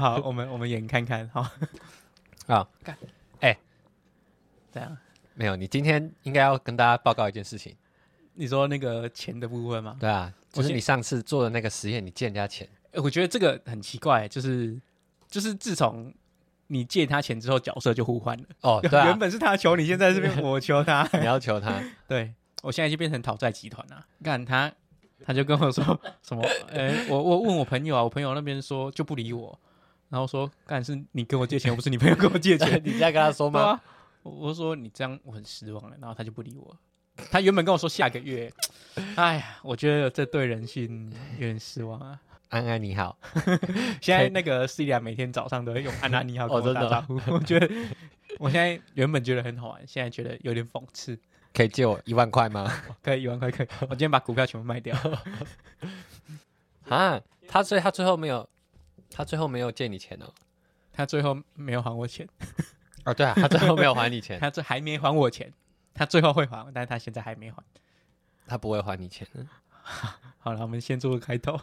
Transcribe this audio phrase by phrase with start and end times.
[0.00, 1.46] 好，我们我们演看看，好，
[2.48, 2.96] 好，看，
[3.40, 3.54] 哎，
[4.72, 4.96] 这样
[5.34, 7.76] 没有，你今天应该要跟大家报告一件事情。
[8.32, 9.98] 你说那个钱的部分吗？
[10.00, 12.66] 对啊，就是你上次做的那个实验，你借人家钱。
[12.94, 14.80] 我觉得这个很奇怪，就是
[15.28, 16.10] 就是自从
[16.68, 18.44] 你借他钱之后，角色就互换了。
[18.62, 21.78] 哦，对啊， 原本是他求你，现在是变我求他， 你要求他。
[22.08, 22.32] 对，
[22.62, 24.06] 我现在就变成讨债集团了。
[24.24, 24.72] 看他，
[25.26, 26.42] 他就跟我说什么？
[26.72, 29.58] 哎，我我问我朋友啊，我朋友那边说就不理我，
[30.10, 33.80] 然后说干是你跟我借钱，不是你朋友跟我借钱， 你在跟他说吗？
[34.22, 36.76] 我说你这样我很失望了，然后他就不理我。
[37.30, 38.52] 他原本跟我说下个月，
[39.16, 42.20] 哎呀，我觉得这对人性有点失望啊。
[42.48, 43.16] 安安你好，
[44.02, 47.20] 现在那个 Celia 每天早上都会用安安你好跟我打招呼。
[47.28, 47.70] 我觉得
[48.38, 51.16] 我现在原本觉得很好玩，现在觉得有点讽刺。
[51.54, 52.68] 可以借我一万块吗？
[53.02, 53.68] 可以，一万块可以。
[53.82, 54.96] 我今天把股票全部卖掉。
[56.88, 58.48] 啊，他所以他最后没有，
[59.10, 60.32] 他最后没有借你钱哦。
[60.92, 62.28] 他最后没有还我钱。
[63.04, 64.38] 哦，对啊，他最后没有还你钱。
[64.40, 65.52] 他这还没还我钱。
[65.94, 67.62] 他最后会还，但是他现在还没还。
[68.46, 69.26] 他不会还你钱。
[70.38, 71.58] 好了，我们先做个开头。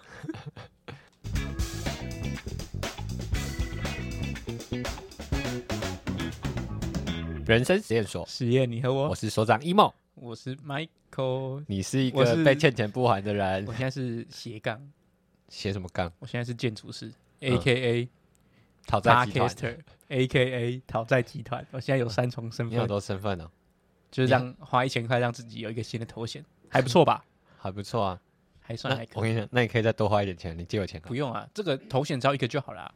[7.45, 13.66] 人生实验所，实验你和我，我是所长 emo，我是 Michael，你是一个被欠钱不还的人。
[13.66, 14.77] 我现在是斜杠，
[15.47, 16.11] 斜什么杠？
[16.19, 18.09] 我现在是建筑师，A K A
[18.85, 19.77] 讨债集团
[20.09, 21.66] ，A K A 讨债集团。
[21.71, 23.49] 我现在有三重身份，你有多身份呢？
[24.09, 27.23] 就是让花一千块让自己有一个新的头衔，还不错吧？
[27.59, 28.21] 还不错啊，
[28.61, 29.15] 还算还可以。
[29.15, 31.02] 我跟你讲，那你可以再多花一点钱，你借我钱。
[31.02, 32.93] 不用啊，这个头衔只要一个就好了。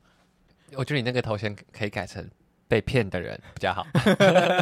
[0.74, 2.26] 我觉得你那个头衔可以改成
[2.70, 3.86] 被骗的人比较好。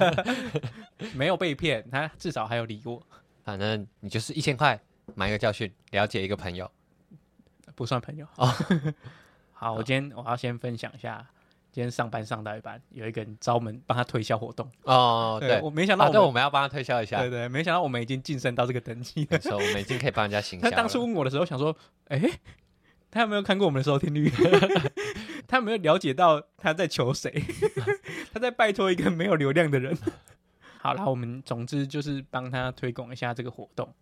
[1.13, 3.01] 没有被骗，他至少还有理我。
[3.43, 4.79] 反正你就是一千块
[5.13, 6.69] 买一个教训，了解一个朋友，
[7.75, 8.51] 不算朋友哦。
[9.59, 11.27] 好，我今天我要先分享一下。
[11.69, 20.69] 今天上班上到一半，有一个人招门帮他推销活动哦，对，我没想到，对，我们要帮他推销一下，对对，没想到我们已经晋升到这个等级了，我们已经可以帮人家行 销。
[20.69, 21.75] 他当初问我的时候，想说，
[22.07, 22.21] 哎，
[23.11, 24.31] 他有没有看过我们的收听率？
[25.45, 27.43] 他有没有了解到他在求谁？
[28.33, 29.95] 他在拜托一个没有流量的人。
[30.79, 33.93] 好了，我们总之就是帮他推广一下这个活动。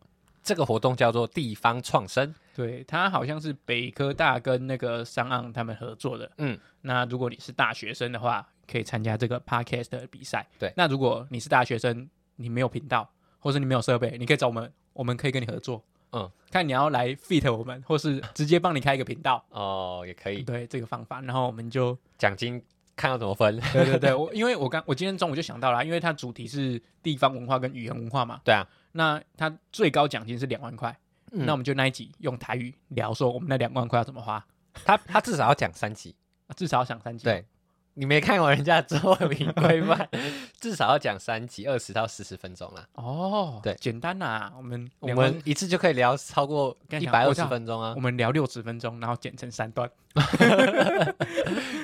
[0.47, 6.31] 这个活动叫做地方创生，对，它好像是北科大跟那个商岸他们合作的。
[6.37, 10.47] 嗯，那如果你是大学生的话，可以参加这个 podcast 的比赛。
[10.57, 13.09] 对，那如果你是大学生，你没有频道，
[13.39, 15.83] 或者你没有设备，你可以找我们，我们可以跟你合作。
[16.13, 19.43] 嗯，看你要来 fit 我们，或是直接帮你开一个频道。
[19.49, 20.43] 哦，也可以。
[20.43, 22.63] 对，这个方法，然后我们就 奖金
[22.95, 23.59] 看要怎么分。
[23.73, 28.39] 对对对，我因为我刚我今天中午就想到了，因为它主题是地方文化跟语言文化嘛。
[28.45, 28.65] 对啊。
[28.97, 30.97] 那他最高奖金是两万块，
[31.31, 34.43] 嗯、那我们就那一集用台语聊说我们那两万块要怎么花。
[34.83, 36.15] 他他至少要讲三集，
[36.55, 37.23] 至少要讲三集。
[37.23, 37.45] 对，
[37.93, 40.09] 你没看过人家作品规范，
[40.59, 42.87] 至少要讲三集，二十到四十分钟啦。
[42.93, 47.93] 哦，对，简单呐，我们我们一次就可以聊超过一百二十分钟啊。
[47.95, 49.89] 我们聊六十分钟，然后剪成三段。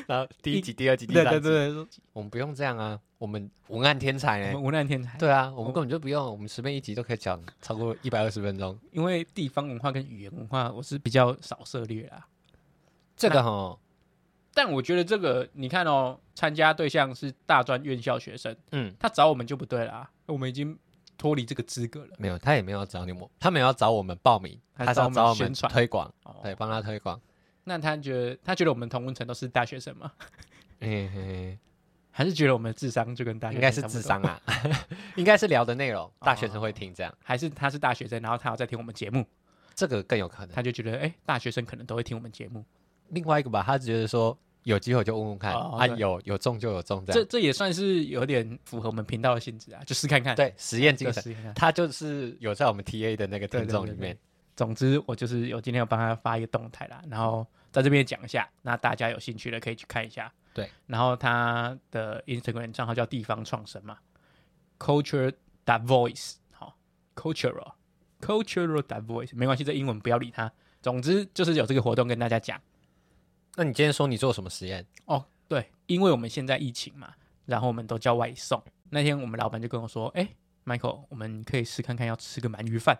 [0.07, 2.99] 然后第一集、第二集、第三集，对对对，我们不用这样啊。
[3.23, 5.17] 我们文案天才哎，文案天才。
[5.17, 8.77] 对啊，我们根本就不用，我们随便一集都可以讲超过一百二十分钟。
[8.91, 12.27] 因为地方文化跟语言文化，我是比较少涉猎啦。
[13.15, 13.79] 这个哈，
[14.53, 20.77] 但我觉得这个，你看哦，参加对象是大专院校学生，嗯，他找我们就不对啦，我们已经
[21.17, 22.09] 脱离这个资格了。
[22.17, 26.13] 没有，他也没有找你们，他没有要找我们报名，他是要找我们推广，
[26.43, 27.17] 对，帮他推广。
[27.63, 30.11] 那他觉得，他觉得我们同温层都是大学生吗？
[30.81, 31.57] 嘿 嘿。
[32.15, 34.39] 还是觉得我们的智商就跟大学生应该是智商啊，
[35.17, 39.25] 应该是聊的内容， 大学生会听这样，还是他是大学生，然后他要在听我们节目，
[39.73, 42.63] 这个更有可能，他就觉得哎、欸，大学生可能都会听我们节目。
[43.09, 54.15] 另外一个吧，他觉得说有机会就问问看，哦、啊有有中就有中这样，这这也算是有点符合我们频道的性质啊，就试看看，对，实验精神，他就是有在我们 TA 的那个听众里面。
[54.55, 60.31] 总之，我就是有今天要帮他发一个动态啦，然后在这边讲一下，那大家有兴趣的可以去看一下。
[60.53, 63.97] 对，然后他的 Instagram 账号叫地方创生嘛
[64.77, 65.33] ，Culture
[65.65, 66.77] that Voice，好
[67.15, 70.51] ，Cultural，Cultural that Voice，没关系，这英文不要理他。
[70.81, 72.61] 总之就是有这个活动跟大家讲。
[73.55, 74.85] 那你今天说你做什么实验？
[75.05, 77.13] 哦，对，因为我们现在疫情嘛，
[77.45, 78.61] 然后我们都叫外送。
[78.89, 80.27] 那天我们老板就跟我说，哎
[80.65, 82.99] ，Michael，我们可以试看看要吃个鳗鱼饭。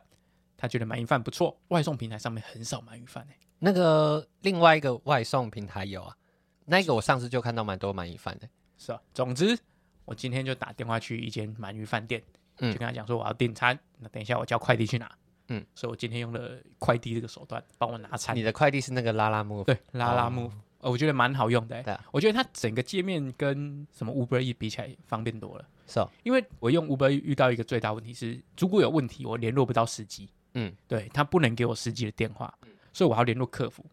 [0.55, 3.37] 他觉得鳗鱼饭不错，外送平台上面很少鳗鱼饭哎。
[3.59, 6.15] 那个另外一个外送平台有啊。
[6.65, 9.01] 那个我上次就看到蛮多鳗鱼饭的，是啊。
[9.13, 9.57] 总之，
[10.05, 12.21] 我今天就打电话去一间鳗鱼饭店，
[12.59, 15.11] 嗯，就跟他讲说我要订餐，那等一下我叫快递去拿，
[15.49, 18.35] 嗯，所以我今天用了快递这个手段帮我拿餐。
[18.35, 19.63] 你的快递是那个拉拉木？
[19.63, 20.51] 对，拉拉木。
[20.79, 21.83] 我觉得蛮好用的、欸。
[21.83, 25.65] 对啊，我觉得它整个界面跟什么 Uber E 比起来方便多了。
[25.87, 30.29] 是哦，因为我用 Uber E 遇到一个最大问题是，如果有问题，我联络不到司机。
[30.55, 32.53] 嗯，对，他不能给我司机的电话，
[32.91, 33.85] 所以我要联络客服，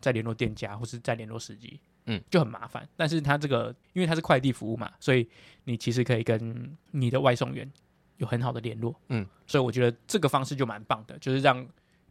[0.00, 1.80] 再联络店家，或是再联络司机。
[2.06, 2.88] 嗯，就很麻烦。
[2.96, 5.28] 但是它这个，因为它是快递服务嘛，所以
[5.64, 7.70] 你其实可以跟你的外送员
[8.18, 8.94] 有很好的联络。
[9.08, 11.66] 嗯，所以我觉得这个方式就蛮棒的，就是让。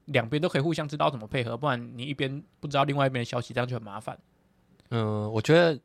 [0.05, 4.17] 两边都可以互相知道怎么配合，不然你一边不知道另外一边的消息，这样就很麻烦。
[4.89, 5.79] 嗯，我觉得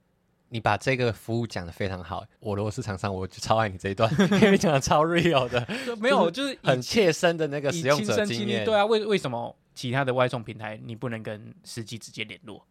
[0.48, 2.24] 你把这个服务讲的非常好。
[2.40, 4.10] 我如果是厂商，我就超爱你这一段，
[4.42, 5.64] 因为讲的超 real 的，
[6.00, 8.64] 没有就是很切身的那个使用者经验。
[8.64, 12.66] 对啊，为为什么其他的外送平台你不能跟司机直接联络？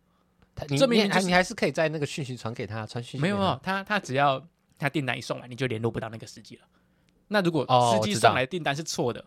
[0.69, 4.41] 你这边还你还是可以在那个讯息传给他，传讯息没有没有，他他只要
[4.77, 6.61] 他订单一送来，你就联络不到那个司机了。
[7.27, 9.23] 那如果司机上来订单是错的？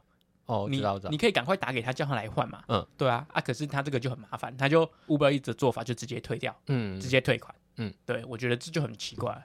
[0.47, 2.63] 哦，你知道知道，你可以赶快打给他，叫他来换嘛。
[2.69, 9.45] 嗯，对啊，啊，可是他这个就很麻烦，他就 Uber Eats 的做法就直接退掉，嗯，直接退款，嗯，对，我觉得这就很奇怪。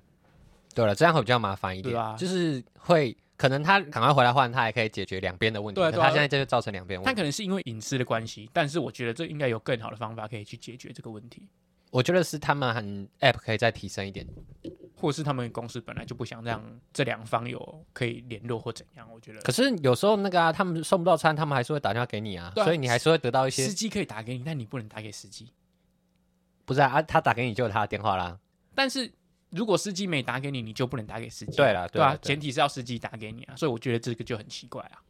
[0.74, 7.10] 对了，这样会比较麻烦一点，对啊，就是会可能他赶快回来换，他还可以解决两边的问题，对，他现在这就造成两边问题。
[7.10, 11.50] 他可能是因为隐私的关系，但是我觉得这应该有更好的方法可以去解决这个问题。
[11.94, 14.28] 我觉得是他们很 App 可以再提升一点。
[14.96, 16.64] 或是他们公司本来就不想让
[16.94, 19.42] 这两方有可以联络或怎样，我觉得。
[19.42, 23.66] 可是有时候那个啊，他们送不到餐，他们还是会打电话给你啊，啊所以你还是会得到一些。
[23.66, 25.52] 司机可以打给你，但你不能打给司机。
[26.64, 28.40] 不是啊，啊，他打给你就有他的电话啦。
[28.74, 29.12] 但是
[29.50, 31.58] 如果司机没打给你，你就不能打给司机。
[31.58, 35.04] 对了，对啊，前提是要司机打给你啊，所以我觉得这个就很奇怪啊。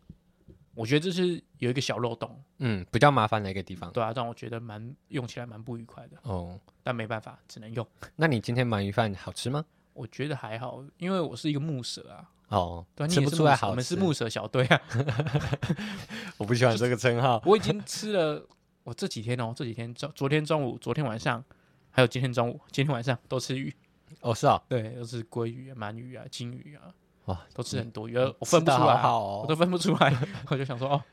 [0.76, 3.92] 我觉得这是有一个小漏洞，嗯，比较麻烦的一个地方。
[3.92, 6.18] 对啊，让我觉得蛮用起来蛮不愉快的。
[6.24, 7.86] 哦，但没办法，只能用。
[8.16, 9.64] 那你今天鳗鱼饭好吃吗？
[9.94, 12.30] 我觉得还好，因为我是一个木蛇啊。
[12.50, 13.72] 哦，对，吃不出来好吃。
[13.72, 14.82] 我们是木蛇小队啊。
[16.38, 17.42] 我不喜欢这个称号。
[17.46, 18.48] 我已经吃了，
[18.84, 21.44] 我这几天哦，这几天昨昨天中午、昨天晚上，
[21.92, 23.74] 还有今天中午、今天晚上都吃鱼。
[24.22, 26.94] 哦，是啊，对，都是鲑鱼啊、鳗鱼啊、金鱼啊，
[27.26, 30.16] 哇，都吃很多鱼，我分不出来，我都分不出来。
[30.50, 31.04] 我就想说，哦，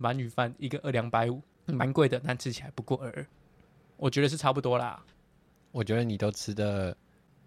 [0.00, 3.26] 鳗鱼饭一个二两百五，蛮贵的，但吃起来不过尔。
[3.96, 5.02] 我觉得是差不多啦。
[5.72, 6.96] 我觉得你都吃的。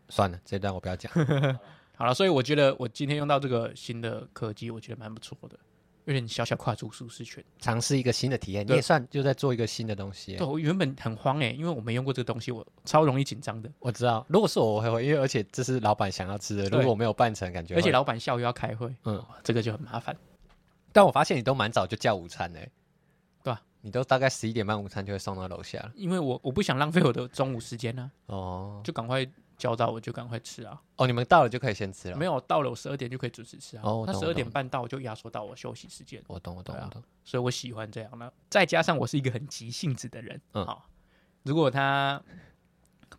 [0.10, 1.10] 算了，这段我不要讲。
[1.96, 5.58] 好了，所以我觉得我今天用到这个新的科技，我觉得蛮不错的，
[6.12, 8.68] 有点小小跨出舒适圈，尝试一个新的体验。
[8.68, 10.36] 你也算就在做一个新的东西。
[10.36, 13.72] 对，我原本很慌哎，因为我没用过这个东西，我超容易紧张的。
[13.80, 20.16] 我知道，如果是我，我会，因为而且这是老板想要吃的，如果我没有办成，感觉而且老板下午要开会，嗯，这个就很麻烦。
[20.92, 22.70] 但我发现你都蛮早就叫午餐嘞，
[23.44, 23.62] 对吧？
[23.82, 28.12] 你都大概十一点半午餐就会送到楼下了，因为我我不想浪费我的中午时间呢。
[28.26, 29.28] 哦，就赶快。
[29.62, 30.82] 叫到我就赶快吃啊！
[30.96, 32.18] 哦，你们到了就可以先吃了？
[32.18, 33.84] 没有，到了我十二点就可以准时吃啊。
[33.86, 36.20] 哦，那十二点半到我就压缩到我休息时间。
[36.26, 37.04] 我懂，我懂，我懂。
[37.24, 38.32] 所以我喜欢这样呢。
[38.50, 40.90] 再加上我是一个很急性子的人，嗯，好，
[41.44, 42.20] 如果他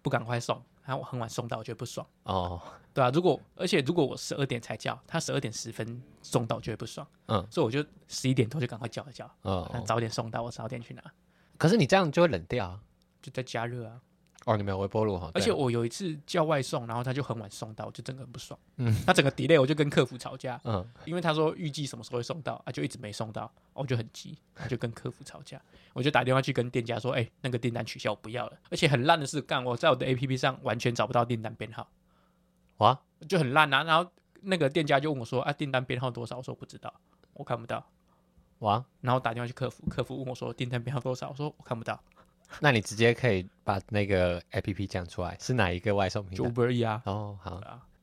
[0.03, 2.05] 不赶快送，他很晚送到，我觉得不爽。
[2.25, 2.61] 哦，
[2.93, 7.07] 对啊，如果而且如果我十二点才叫，他十二点十分送到，我觉得不爽。
[7.27, 11.03] 嗯，所以我就十一点多就赶快叫一叫，嗯，早点送到，我早点去拿。
[11.57, 12.81] 可是你这样就会冷掉，
[13.23, 14.01] 就在加热啊。
[14.45, 15.31] 哦，你没有微波炉哈？
[15.35, 18.59] 而且我有一次叫外送，然后他就很晚送到，我就整个很不爽。
[18.77, 20.61] 嗯，他整个 delay，我就跟客服吵架。
[20.65, 25.61] 嗯，因为他说预计什么时候会送到，啊，就一直没送到，我就很急，我就跟客服吵架。
[25.93, 28.59] 我就打电话去跟店家说，哎、欸，那个订单取消，我不要了。
[28.71, 31.89] 而且很烂的是，干我在我的 APP 上完全找不到订单编号，
[32.79, 33.85] 哇，就很烂啊。
[33.85, 36.39] 然后那个店家就问我说，啊，订单编号多少？
[36.39, 36.93] 我说不知道，
[37.35, 37.87] 我看不到。
[38.59, 41.29] 哇，然后打电话去客服，客服问我说订单编号多少？
[41.29, 42.01] 我说我看不到。
[42.61, 47.03] 那你直接可以把那个 APP 讲出来，是哪一个外送平台？Uber E 啊。
[47.07, 47.61] 哦，好。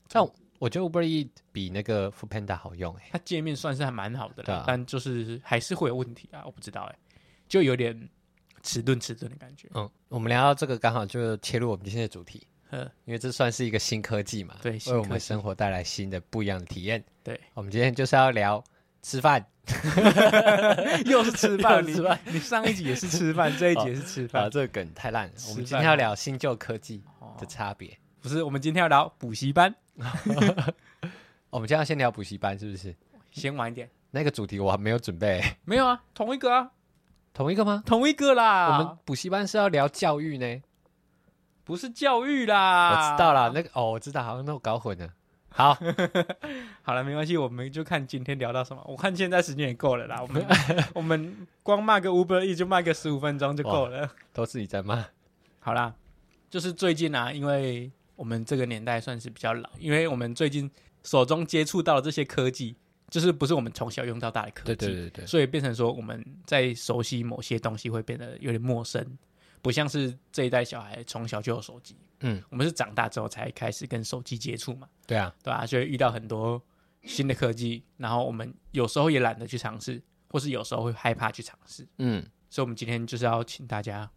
[0.07, 0.23] 但
[0.57, 6.95] 我觉得 Uber E 比那个 Foodpanda 好用哎，它界面算是还蛮好的，啊、但就是还是会有问题啊，我不知道哎，
[7.47, 8.09] 就有点
[8.63, 9.69] 迟钝迟钝的感觉。
[9.73, 17.01] 嗯，我们聊到这个刚好就切入我们今天的主题，嗯因为这算是一个新科技嘛，对，为我们生活带来新的不一样的体验。
[17.23, 18.61] 对，我们今天就是要聊
[19.01, 19.45] 吃饭。
[21.05, 21.93] 又是吃饭， 你
[22.25, 25.33] 你上一集也是吃饭，这一集也是吃饭，这个梗太烂了。
[25.49, 27.03] 我们今天要聊新旧科技
[27.37, 28.41] 的差别，不是？
[28.41, 29.75] 我们今天要聊补习班。
[31.51, 32.95] 我们今天要先聊补习班，是不是？
[33.31, 33.87] 先晚一点。
[34.09, 35.39] 那个主题我还没有准备。
[35.65, 36.71] 没有啊，同一个啊，
[37.31, 37.83] 同一个吗？
[37.85, 38.79] 同一个啦。
[38.79, 40.61] 我们补习班是要聊教育呢，
[41.63, 42.89] 不是教育啦。
[42.89, 45.07] 我知道啦，那个哦，我知道，好像那我搞混了。
[45.51, 45.77] 好，
[46.83, 48.83] 好了，没关系，我们就看今天聊到什么。
[48.87, 50.45] 我看现在时间也够了啦，我们
[50.95, 54.09] 我们光骂个 Uber E 就骂个十五分钟就够了。
[54.31, 55.05] 都是你在骂。
[55.59, 55.93] 好啦，
[56.49, 60.69] 就是最近啊，因为我们这个年代算是比较老，因为我们最近
[61.03, 62.75] 手中接触到的这些科技，
[63.09, 69.05] 就是不是我们从小用到大的科技，对对对对，所以变成说我们在熟悉某些东西会变得有点陌生。
[69.61, 75.65] 不像是这一代小孩从小就有手机，嗯，我们是长大之后才开始跟手机接触嘛，对啊，对吧、啊？
[75.65, 76.61] 就会遇到很多
[77.03, 84.09] 新的科技，然后我们有时候也懒得去尝试，或是有时候会害怕去尝试，嗯，所以我们今天就是要请大家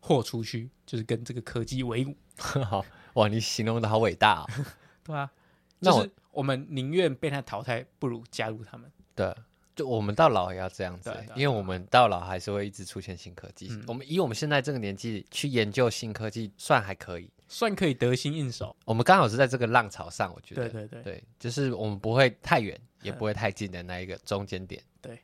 [0.00, 2.16] 豁出去，就是跟这个科技为伍。
[2.64, 2.84] 好
[3.14, 4.46] 哇，你形容的好伟大哦。
[5.04, 5.30] 对啊，
[5.78, 8.90] 那就是我们宁愿被他淘汰，不如加入他们。
[9.14, 9.32] 对，
[9.74, 13.68] 就我们到老也要这样子因为我们到老还是会一直出现新科技。
[13.70, 18.74] 嗯我们以我们现在这个年纪去研究新科技，算还可以，算可以得心应手。
[18.84, 20.68] 我们刚好是在这个浪潮上，我觉得。
[20.68, 24.82] 对对对，对，就是我们不会太远，也不会太近的那一个中间点。
[25.02, 25.18] 对。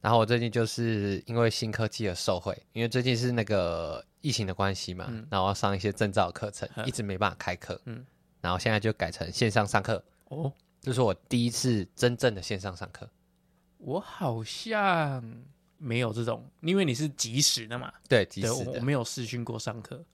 [0.00, 7.80] 然后我最近就是因为新科技而受惠，因为最近是那个疫情的关系嘛，嗯然后要上一些证照课程，嗯一直没办法开课。
[7.84, 8.04] 嗯。
[8.40, 13.08] 然后现在就改成线上上课，哦，这是我第一次真正的线上上课。
[13.84, 15.22] 我好像
[15.76, 17.92] 没有这种，因为你是即时的嘛。
[18.08, 18.70] 对，即，时的。
[18.70, 20.04] 我我没有试训过上课，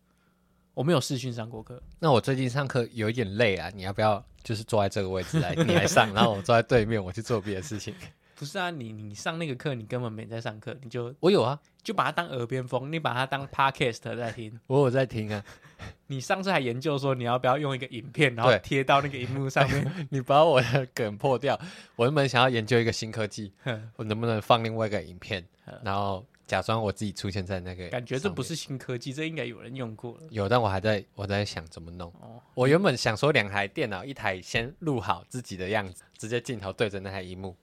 [0.72, 1.82] 我没有试训上过课。
[1.98, 7.94] 那我最近上课有一点累啊，你要不要就是坐在这个位置来，你来上， 然后我坐在对面，我去做别的事情？
[8.38, 14.58] 不是啊，你你上那个课，你根本没在上课，你就我有啊，就把它当耳边风，你把它当 podcast 在听。
[14.68, 15.44] 我有在听啊。
[16.06, 19.92] 你上次还研究说你要不要用一个影片，然后对贴到那个荧幕上面。
[20.10, 21.58] 你把我的梗破掉。
[21.96, 27.88] 我原本想要研究一个新科技，哼我能不能放另外一个影片嗯，然后假装我自己出现在那个？
[27.88, 30.22] 感觉这不是新科技，这应该有人用过了。
[30.30, 32.08] 有，但我还在我在想怎么弄。
[32.20, 37.54] 哦，我原本想说两台电脑，一台先录好自己的样子，直接镜头对着那台荧幕，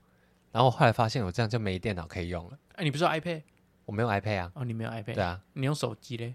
[0.56, 2.58] 然后我后来发现我这样就没电脑可以用了。
[2.76, 3.42] 哎、你不是有 iPad？
[3.84, 4.52] 我没有 iPad 啊。
[4.54, 5.14] 哦，你没有 iPad？
[5.14, 5.38] 对啊。
[5.52, 6.34] 你用手机嘞？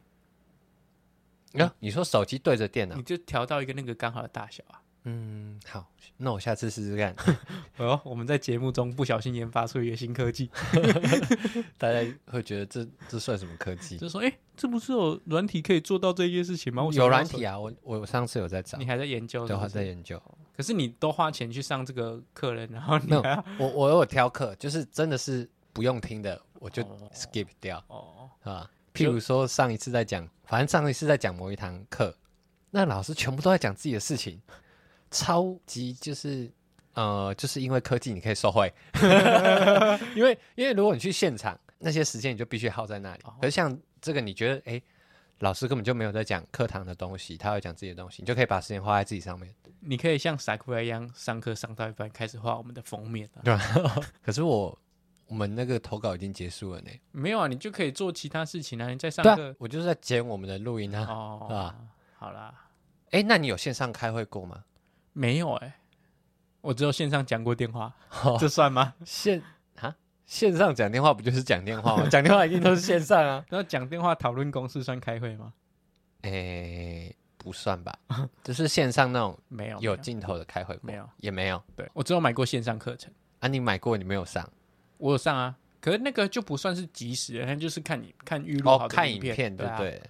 [1.60, 3.02] 啊，你说手机对着电脑你？
[3.02, 4.80] 就调到一个那个刚好的大小啊。
[5.06, 7.16] 嗯，好，那我下次试试看。
[7.78, 10.52] 哦，我们在节目中不小心研发出一个新科技，
[11.80, 13.98] 大家会觉得这这算什么科技？
[13.98, 16.84] 就说哎、这不是有软体可以做到这件事情吗？
[16.84, 20.22] 有要软体啊，我我上次有在找你，还在研究是对，还在研究。
[20.56, 28.70] 可是你都花钱去上这个课了，然后你还要我我有挑课，就是真的是不用听的，我就哦 skip 掉哦，啊。
[28.94, 32.14] 譬如说上一次在讲，反正上一次在讲某一堂课，
[32.72, 34.42] 那老师全部都在讲自己的事情，
[35.10, 36.52] 超级就是
[36.94, 38.70] 呃，就是因为科技你可以受惠，
[40.14, 43.22] 因为因为如果你去现场，那些时间你就必须耗在那里。
[43.24, 44.82] 哦可是像这个，你觉得哎，
[45.42, 49.54] 老师根本就没有在讲课堂的东西，他会讲自己的东西，你就可以把时间花在自己上面。
[49.80, 53.42] 你可以像 Sakura 一样上课上到一半开始画我们的封面啊。
[53.44, 53.56] 对
[54.22, 54.78] 可是我
[55.26, 56.90] 我们那个投稿已经结束了呢。
[57.12, 58.90] 没有啊，你就可以做其他事情啊。
[58.90, 61.06] 你在上课，我就是在剪我们的录音啊。
[61.10, 61.76] 哦，是吧
[62.18, 62.54] 好啦，
[63.10, 64.64] 哎，那你有线上开会过吗？
[65.14, 65.80] 没有哎、
[66.62, 67.94] 我只有线上讲过电话，
[68.24, 68.94] 哦这算吗？
[69.04, 69.46] 线啊，
[70.32, 72.08] 线上讲电话不就是讲电话吗？
[72.10, 73.44] 讲电话一定都是线上啊。
[73.52, 75.52] 然后讲电话讨论公司算开会吗？
[76.22, 77.94] 哎，不算吧，
[78.42, 83.12] 就是线上那种没有，有没镜头的开会过没有，也没有对我只有买过线上课程，
[83.42, 83.48] 啊。
[83.50, 84.50] 你买过，你没有上
[85.00, 88.88] 我有上啊，可是那个就不算是即时的，那就是看你看预录好哦？
[88.88, 90.02] 看影片对不对？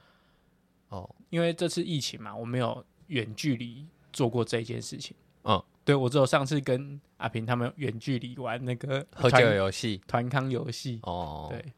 [0.89, 5.15] 哦，因为这次疫情嘛，我没有远距离做过这件事情。
[5.45, 10.99] 嗯，对我只有上次跟阿平他们远距离玩那个喝酒游戏团康游戏。
[11.03, 11.47] 哦。
[11.49, 11.73] 对，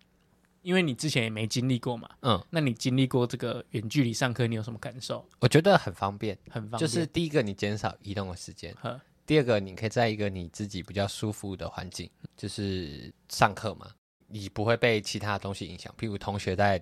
[0.62, 5.25] 因为你之前也没经历过嘛，嗯，那你经历过这个远距离上课，你有什么感受？
[5.39, 13.89] 我觉得很方便，很方便，就是第一个你减少移动的时间，呵第二个你可以在一个你自己比较舒服的环境，就是上课嘛，
[14.27, 16.81] 你不会被其他东西影响，譬如同学在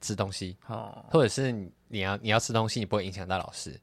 [0.00, 3.78] 吃东西，哦，或者是你你要你要吃东西，你不会影响到老师，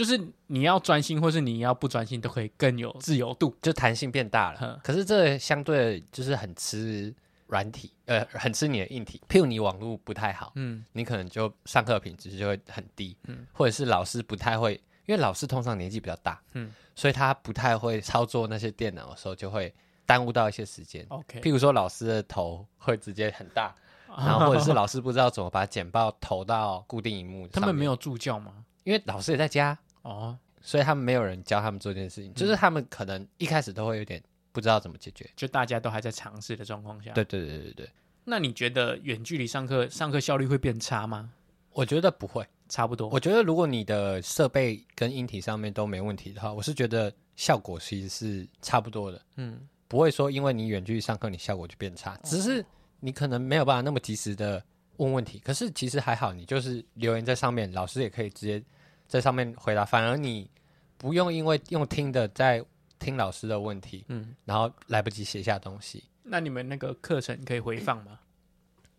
[0.00, 3.54] 就是你要专心，或是你要不专心，都可以更有自由度。
[3.60, 4.80] 就弹性变大了。
[4.82, 7.14] 可是这相对就是很吃
[7.48, 9.20] 软体，呃，很吃你的硬体。
[9.28, 14.72] 譬如你网络不太好，嗯，你可能就上课品质就会很低，嗯或者是老师不太会，
[15.04, 19.70] 因为老师通常年纪比较大，嗯所以他不太会操作那些电脑的时候，就会
[20.06, 21.04] 耽误到一些时间。
[21.10, 23.74] ，OK，譬如说老师的头会直接很大，
[24.08, 28.64] 然后或者是老师不知道怎么把简报投到固定荧幕，他们没，有助教吗？
[28.82, 35.28] 因为老师也在家，哦，所以他们没有人教他们做这件事情，就是他们可能一开始都会有点不知道怎么解决。
[35.36, 37.12] 就大家都还在尝试的状况下。
[37.12, 37.90] 对，对对对对，
[38.24, 41.32] 那你觉得远距离上课上课效率会变差吗？
[41.72, 42.46] 我觉得不会。
[42.70, 43.08] 差不多。
[43.08, 52.64] 我觉得如果你的设备跟硬体上面都没问题的话，我是觉得效果其实是差不多的，嗯，不会说因为你远距离上课，你效果就变差，只是
[53.00, 54.62] 你可能没有办法那么及时的
[54.98, 55.40] 问问题。
[55.40, 58.62] 可是其实还好，你就是留言在上面，老师也可以直接
[59.10, 60.48] 在上面回答，反而你
[60.96, 62.64] 不用因为用听的在
[63.00, 66.04] 听老师的问题，嗯，然后来不及写下东西。
[66.22, 68.20] 那你们那个课程可以回放吗？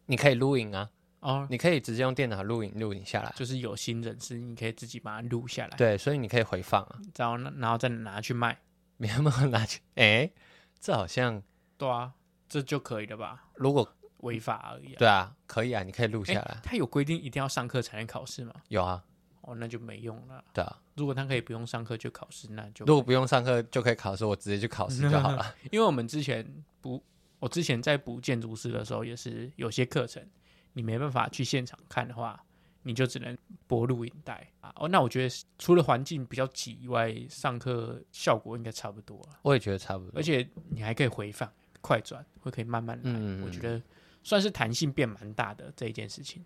[0.07, 0.89] 你可以录影啊，
[1.21, 8.59] 哦，你可以直接用电脑录影录影下来，就是有心人士，你可以自己把它录下来，对，所以你可以回放啊，然后然后再拿去卖，
[8.97, 10.29] 没有没有拿去，哎，
[10.77, 11.41] 这好像
[11.77, 12.11] 对啊，
[12.49, 13.45] 这就可以了吧？
[13.55, 13.87] 如果
[14.17, 14.97] 违法而已啊。
[14.99, 16.57] 对啊，可以啊，你可以录下来。
[16.61, 18.53] 他有规定一定要上课才能考试吗？
[18.67, 19.01] 有啊。
[19.41, 20.43] 哦，那就没用了。
[20.53, 25.55] 对啊，如果他可以不用上课就考试，那就如果不用上课就可以考试，我直接去考试就好了。
[25.71, 26.45] 因为我们之前
[26.79, 27.03] 补，
[27.39, 30.25] 我之前在补建筑师的时候，也是有些课程
[30.74, 32.43] 你没办法去现场看的话，
[32.83, 34.71] 你就只能播录影带啊。
[34.77, 39.39] 哦，那我觉得除了环境比较挤以外，上课效果应该差不多了。
[39.41, 43.03] 我也觉得差不多，而且你还可以回放、快转，会可以慢慢来。
[43.05, 43.81] 嗯，我觉得
[44.24, 46.43] 算是弹性变蛮大的这一件事情。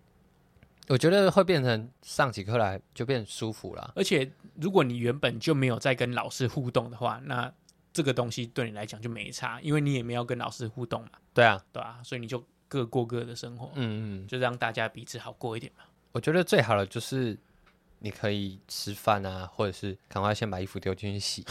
[0.87, 7.51] 我觉得会变成上起课来就变舒服了，而且如果你原本就没有在跟老师互动的话，那
[7.91, 11.09] 这个东西对你来讲就没差，因为你也没有跟老师互动嘛。
[11.33, 15.83] 对啊，对啊，所以你就各过各的生活，嗯嗯，就让大家彼此好过一点嘛。
[16.11, 17.37] 我觉得最好的就是
[17.99, 21.43] 你可以吃饭啊，或者是赶快先把衣服丢进去洗，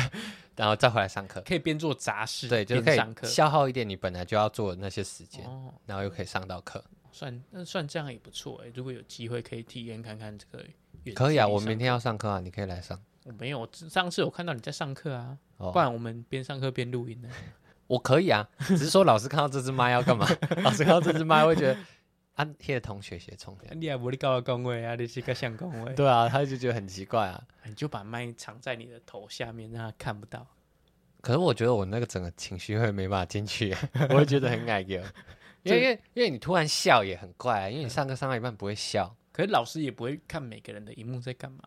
[0.56, 6.84] 然后再回来上课，可以边做杂事，对，就可以消耗一点你本来就要做的那些时间，哦，然后又可以上到课。
[7.14, 10.64] 算那算这样也不错哎，如果有机会可以体验看看这个，
[11.14, 13.00] 可以啊，我明天要上课啊，你可以来上。
[13.22, 17.28] 我没有，上次我看到你在上课啊，哦、不然我们边上课边录音呢。
[17.86, 20.26] 我可以啊，只是说老师看到这只麦要干嘛？
[20.64, 21.78] 老师看到这只麦会觉得
[22.34, 23.56] 啊，那个同学写错。
[23.76, 25.92] 你也不会告我工位啊，你是个像工位。
[25.94, 27.40] 对啊，他就觉得很奇怪啊。
[27.64, 30.44] 你就把麦藏在你的头下面，让他看不到。
[31.20, 33.72] 可是我觉得我那个整个情绪会没办法进去，
[34.10, 35.00] 我会觉得很矮个。
[35.64, 41.58] 因为因为因为你突然笑也很怪啊，因为你上课上到一半不会笑，可是老师也不会看每个人的荧幕在干嘛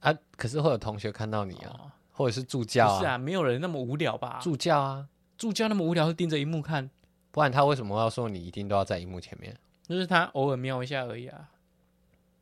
[0.00, 0.12] 啊。
[0.36, 2.98] 可是会有同学看到你啊，哦、或者是助教啊。
[2.98, 4.40] 不是啊，没有人那么无聊吧？
[4.42, 5.06] 助教啊，
[5.38, 6.90] 助教那么无聊，会盯着荧幕看，
[7.30, 9.56] 不然他为什么要说你一定都要在荧幕前面？
[9.86, 11.50] 就是他偶尔瞄一下而已啊。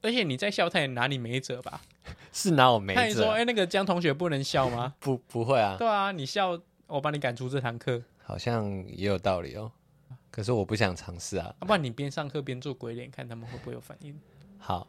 [0.03, 1.83] 而且你在笑，他也拿你没辙吧？
[2.33, 3.01] 是拿我没辙？
[3.01, 5.77] 他也说：“哎、欸，那个江同学不能笑吗？” 不，不会啊。
[5.79, 8.03] 对啊，你笑，我把你赶出这堂课。
[8.23, 9.71] 好像也有道理哦。
[10.41, 11.55] 可是我不想尝试啊！
[11.61, 14.19] 要不然你边上课边做鬼脸，看他们会不会有反应？
[14.59, 14.89] 好，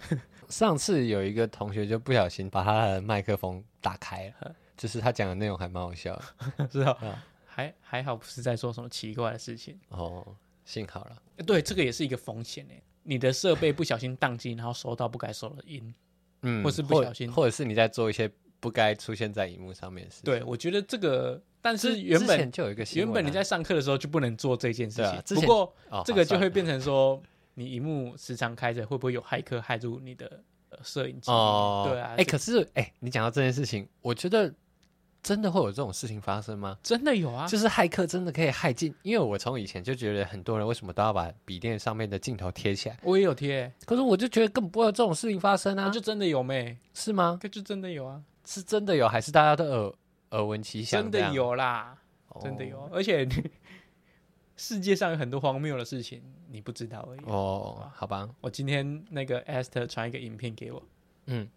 [0.48, 6.16] 上次有一个同学就不小心把他的麦克风打开了，就是他讲的内容还蛮好笑
[6.56, 7.22] 的， 是吧？
[7.44, 10.26] 还还好不是在说什么奇怪的事情哦，
[10.64, 11.22] 幸好了。
[11.44, 15.94] 对，这个也是一个风险诶，你的设备不小心宕机，然后收到不该收的音，
[16.40, 18.26] 嗯，或是不小心，或者是你在做一些
[18.60, 20.22] 不该出现在荧幕上面的事。
[20.24, 21.40] 对，我觉得这个。
[21.60, 25.36] 但是原本就有一个原本你在上课的时候就不能做这件事情。
[25.36, 27.20] 不过这个就会变成说，
[27.54, 30.40] 你荧幕时常开着，会不会有骇客害入你的
[30.84, 31.32] 摄影机？
[31.32, 32.14] 哦，对啊。
[32.16, 34.54] 哎，可是哎，你讲到这件事情，我觉得
[35.20, 36.78] 真的会有这种事情发生吗？
[36.80, 38.94] 真的有啊，就是骇客真的可以害进。
[39.02, 42.96] 因为我从以前就觉得很多人为什么都要把笔电上面的镜头贴起来？
[43.02, 45.90] 我也有贴，可是我就觉得根本不会有这种事情发生啊！
[45.90, 46.78] 就真的有没？
[46.94, 47.38] 是吗？
[47.50, 48.22] 就真的有啊？
[48.48, 49.94] 是真的有，还是大家都耳？
[50.30, 51.96] 耳闻其详，真的有啦，
[52.42, 53.26] 真的有，而且
[54.56, 57.20] 世界上有很多荒谬的事情，你不知道而已。
[57.24, 60.82] 哦，好吧，我今天那个 Esther 传一个影片给我，
[61.26, 61.48] 嗯，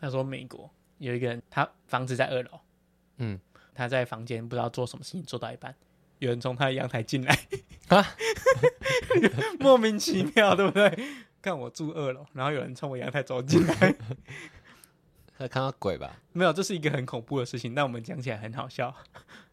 [0.00, 2.60] 他说美国有一个人，他房子在二楼，
[3.18, 3.40] 嗯，
[3.74, 5.74] 他在房间不知道做什么事情，做到一半，
[6.18, 7.38] 有人从他的阳台进来，
[7.88, 8.04] 啊，
[9.60, 10.98] 莫名其妙，对不对？
[11.40, 13.94] 看我住二楼，然后有人从我阳台走进来。
[15.38, 16.16] 他看到鬼吧？
[16.32, 18.94] 没有，这是一个很恐怖的事情，但我们讲起来很好笑。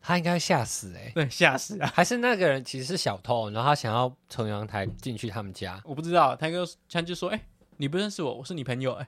[0.01, 1.11] 他应该会吓死哎、欸！
[1.15, 1.91] 对，吓死啊！
[1.93, 5.81] 还是那个人其实是小偷，然后他想要从阳台进去他们家。
[5.85, 7.43] 我不知道，他就他就说：“哎、欸，
[7.77, 9.07] 你不认识我，我是你朋友哎。”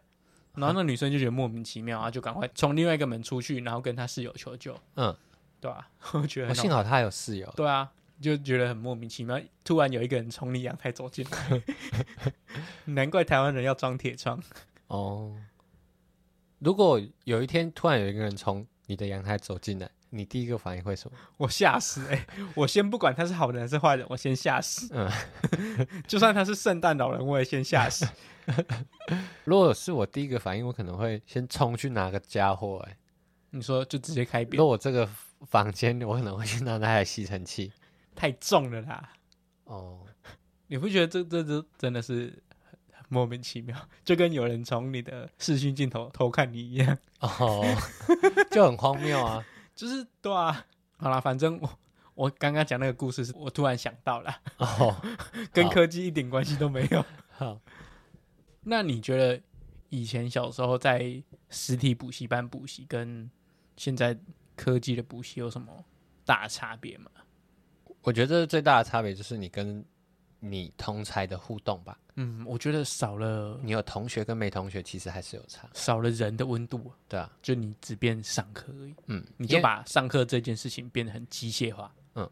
[0.55, 4.73] 然后那女生就觉得莫名其妙啊，就赶快从另外一个门出去，然后跟他室友求救。
[4.95, 5.13] 嗯，
[5.59, 6.07] 对吧、啊？
[6.21, 7.53] 我觉得幸好他有室友。
[7.57, 11.61] 对啊，就觉得很莫名其妙，突然有一个人从你阳台走进来，
[12.85, 14.41] 难怪台湾人要装铁窗
[14.87, 15.35] 哦。
[16.59, 21.17] 如果有一天突然有一个人从你的阳台走进来，你第一个反应会什么？
[21.37, 22.25] 我吓死哎、欸！
[22.55, 24.87] 我先不管他是好人还是坏人，我先吓死。
[24.93, 25.09] 嗯，
[26.07, 28.07] 就算他是圣诞老人，我也先吓死。
[29.43, 32.97] 如果是我第一个反应，我可能会先冲去拿个家伙哎、欸。
[33.49, 34.57] 你说就直接开扁？
[34.57, 35.09] 如果我这个
[35.47, 37.71] 房间，我可能会去拿那台吸尘器，
[38.15, 39.11] 太重了啦。
[39.65, 40.05] 哦，
[40.67, 42.41] 你不觉得这这这真的是？
[43.09, 47.63] 莫名其妙，就跟有人从你的视讯镜头偷看你一样哦，
[48.51, 49.45] 就很荒谬啊！
[49.75, 50.65] 就是对啊，
[50.97, 51.69] 好啦，反正我
[52.13, 54.95] 我刚刚讲那个故事是我突然想到了哦，
[55.51, 57.05] 跟科技一点关系都没有。
[57.29, 57.59] 好，
[58.63, 59.41] 那你觉得
[59.89, 63.29] 以前小时候在实体补习班补习，跟
[63.75, 64.17] 现在
[64.55, 65.83] 科技的补习有什么
[66.23, 67.11] 大差别吗？
[68.01, 69.83] 我觉得最大的差别就是你跟
[70.49, 71.97] 你同才的互动吧。
[72.17, 76.89] 嗯，我觉得少了你有同学跟没同学，其实还是有差，少了人的温度。
[77.09, 78.95] 对啊，就你只变上课而已。
[79.07, 81.93] 嗯，你就把上课这件事情变得很机械化。
[82.13, 82.23] 嗯，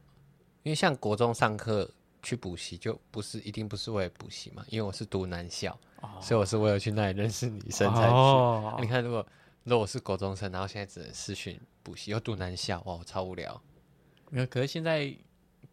[0.64, 1.90] 因为像国中上课
[2.22, 8.14] 去补习，就不是一定不是为了补习嘛，因为我是读男校，哦、所以我是为了去那里认识女生才去。
[8.14, 9.28] 哦、你看，如果
[9.64, 13.62] 如果我是国中生，然后现在只能视讯补习，又读男校，哇，我超无聊。
[14.30, 15.14] 没有，可是现在。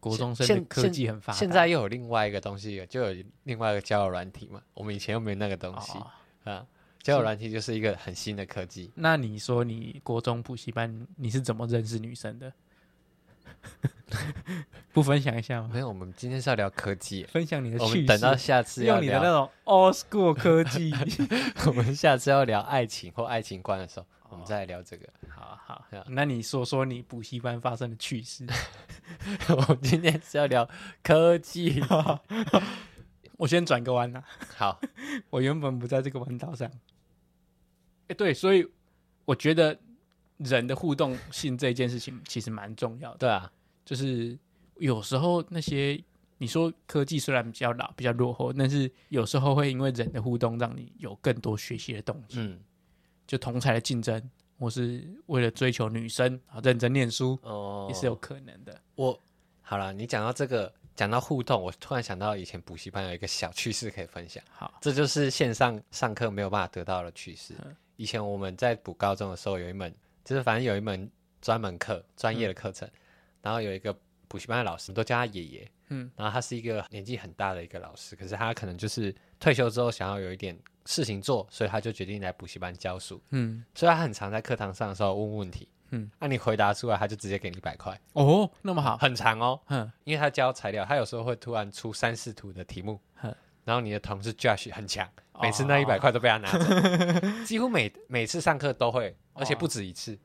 [0.01, 4.61] 国中生的科技很发达，现在又有另外一个东西，就有另外一个交友软体嘛。
[4.73, 6.65] 我们以前又没有那个东西、哦、啊，
[7.01, 8.91] 交友软体就是一个很新的科技。
[8.95, 12.51] 那你说你国中补习班你是怎么认识女生的？
[14.91, 15.69] 不分享一下吗？
[15.71, 18.07] 没有，我们今天是要聊科技，分享你的趣事。
[18.07, 20.91] 等到下次要聊用你的那种 old school 科技，
[21.67, 25.07] 我们下次要聊爱情或爱情观的时候，我们再来聊这个。
[25.27, 28.47] 好好，那你说说你补习班发生的趣事。
[29.67, 30.67] 我今天是要聊
[31.03, 31.83] 科技。
[33.35, 34.23] 我先转个弯呐。
[34.55, 34.79] 好，
[35.29, 36.71] 我原本不在这个弯道上。
[38.07, 38.65] 哎，对，所以
[39.25, 39.77] 我觉得
[40.37, 43.17] 人的互动性这件事情其实蛮重要的。
[43.17, 43.51] 对啊，
[43.83, 44.39] 就是
[44.77, 46.01] 有时候那些
[46.37, 52.39] 你说科技虽然比较老、比较落后，但是有时候会因为人的互动，让你有更多学习的动机。
[52.39, 52.57] 嗯。
[53.31, 54.21] 就同才的竞争，
[54.59, 58.77] 或是为了追求女生啊，认真念书哦，也是有可能的。
[58.95, 59.17] 我
[59.61, 64.43] 好了，你讲到这个，讲到互动，我突然想到以前补习班有一个小趣事可以分享。
[64.51, 67.55] 好，这就是线上上课没有办法得到的趣事。
[67.63, 71.09] 嗯、以前我们在补高中的时候，有一门就是反正有一门
[71.41, 72.99] 专门课、专业的课程，嗯、
[73.43, 75.71] 然后有一个补习班的老师，我们都叫他爷爷。
[75.87, 80.59] 嗯，然后他是一个年纪很大的一个老师，可是他可能就是退休之后想要有一点。
[80.85, 83.21] 事情做，所以他就决定来补习班教书。
[83.29, 85.67] 嗯，所以他很常在课堂上的时候问问题。
[85.93, 87.99] 嗯，那、啊、你回答出来，他就直接给你一百块。
[88.13, 89.59] 哦，那么好，很长哦。
[89.67, 92.97] 嗯，因为他教材料，他有时候会突然出三视图的题目。
[93.21, 95.05] 嗯，然后你的同事 Josh 很强，
[95.41, 100.17] 每次那一百块都被他拿走，哦、 几乎每每次上课都会，而且不止一次。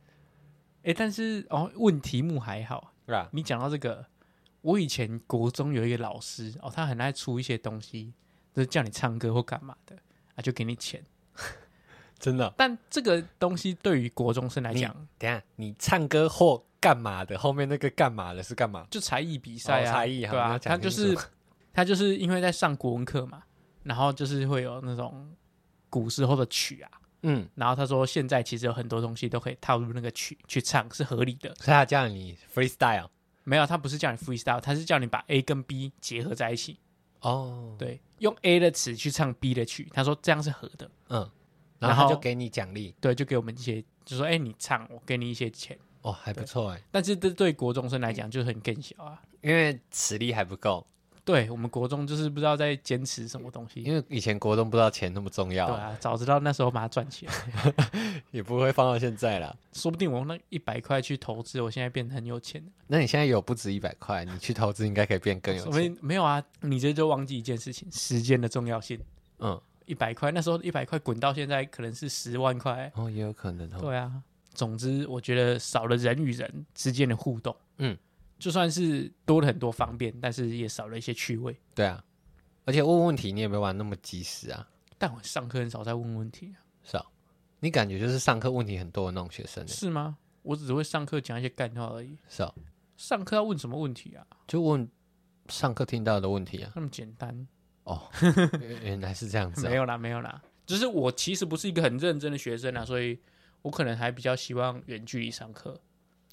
[0.85, 3.29] 哎、哦，但是哦，问题目还好，是吧？
[3.33, 4.07] 你讲到这个，
[4.61, 8.15] 我以前国中有一个老师哦，他很爱出一些东西，
[8.55, 9.97] 就是叫你唱歌或干嘛的。
[10.37, 11.05] 啊，就给你钱，
[12.19, 12.55] 真的。
[12.57, 18.87] 但这个东西对于国中生来讲，等下你唱歌或干嘛的，后面那个干嘛的是干嘛？
[18.91, 20.59] 就才艺比赛啊，哦、才艺对啊。
[20.59, 21.17] 他就是
[21.75, 23.43] 他就是因为在上国文课嘛，
[23.83, 25.35] 然后就是会有那种
[25.91, 26.91] 古时候的曲啊，
[27.23, 31.55] 嗯，然后他说现在其实有很多东西都可以套入那个曲去唱，是合理的。
[31.57, 33.09] 所以他叫你 freestyle，
[33.45, 36.79] 没有，他不是叫你 freestyle，他是叫你把 A 跟 B 结合在一起。
[37.21, 41.31] 哦，对，用 A 的词去唱 B 的曲，他说这样是合的，嗯，
[41.79, 50.87] 然后他就给你奖励，对，就给我们一些，就说哎，你唱，我给你一些钱，哦，还不错哎，但是这对国中生来讲就很更小啊，因为实力还不够。
[51.27, 55.67] 对，我们国中就是不知道在坚持什么东西，因为以前国中不知道钱那么重要。
[55.67, 57.35] 对啊，早知道那时候把它赚起来，
[58.31, 59.55] 也不会放到现在了。
[59.73, 62.65] 说不定我用那一百块去投资，我现在变得很有钱。
[62.87, 65.73] 那你现在有不止一百块，你去投资应该可以变更有钱。
[65.73, 66.41] 没没有啊？
[66.61, 68.97] 你这就忘记一件事情，时间的重要性。
[69.41, 73.79] 嗯，一百块那时候一百块滚到现在可能是十万块哦，也有可能哦。
[73.81, 74.13] 对啊，
[74.55, 77.57] 总之我觉得少了人与人之间的互动。
[77.79, 77.99] 嗯。
[78.39, 81.59] 就算是多了很多方便，但是也少了一些趣味。
[81.75, 82.05] 对啊，
[82.65, 84.69] 而且问问题你也没玩那么及时啊。
[84.99, 86.61] 但我上课很少在问问题啊。
[86.83, 87.05] 是啊，
[87.61, 89.67] 你感觉就是上课问题很多的那种学生。
[89.67, 90.19] 是吗？
[90.43, 92.17] 我只会上课讲一些干话而已。
[92.29, 92.55] 是啊，
[92.97, 94.27] 上课要问什么问题啊？
[94.47, 94.89] 就问
[95.49, 96.73] 上课听到的问题啊。
[96.75, 97.47] 那么简单
[97.85, 98.11] 哦，
[98.83, 99.65] 原来是这样子。
[99.69, 103.19] 没有啦，没有啦，只是我其实不是一个很认真的学生啊，所以
[103.63, 105.81] 我可能还比较希望远距离上课。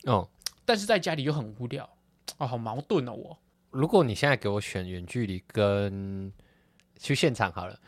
[0.03, 0.29] 哦。
[0.65, 1.89] 但是在家里又很无聊，
[2.37, 3.13] 哦，好矛盾哦！
[3.13, 3.37] 我。
[3.71, 6.31] 如果你现在给我选远距离跟
[6.97, 7.79] 去现场好了，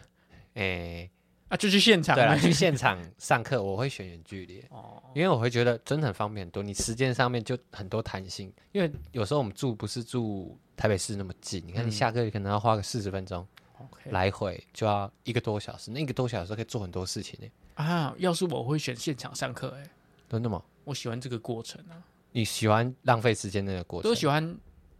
[0.55, 1.11] 哎、欸，
[1.49, 4.65] 啊，就去现场，对，去现场上课，我会选远距离。
[4.69, 13.47] 哦，因为我会觉得真的很方便很多，你时间上面就很多弹性，因为有时候我们住不是住台北市那么近，你看你下课可能要花个四十分钟，
[13.79, 17.47] 嗯、来回就要一个多小时，那一个多小时可以做很多事情呢。
[17.75, 19.87] 啊，要是我会选现场上课，哎，
[20.27, 20.63] 真的吗？
[20.83, 22.01] 我喜欢这个过程啊。
[22.35, 24.11] 你喜欢浪费时间那个过程？
[24.11, 24.57] 都喜欢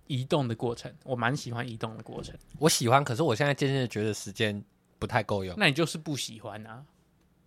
[0.08, 2.34] 移动的过程，我蛮喜欢移动的过程。
[2.58, 4.64] 我喜欢，可是我现在渐渐的觉得时间
[4.98, 5.54] 不太够用。
[5.58, 6.86] 那你就是不喜欢啊？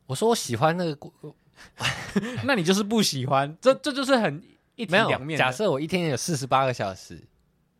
[0.05, 1.35] 我说我喜欢那个过，
[2.45, 3.57] 那你就是不喜欢。
[3.63, 4.43] 这这就是很
[4.75, 5.39] 一体两面。
[5.39, 7.27] 假设我一天有四十八个小时，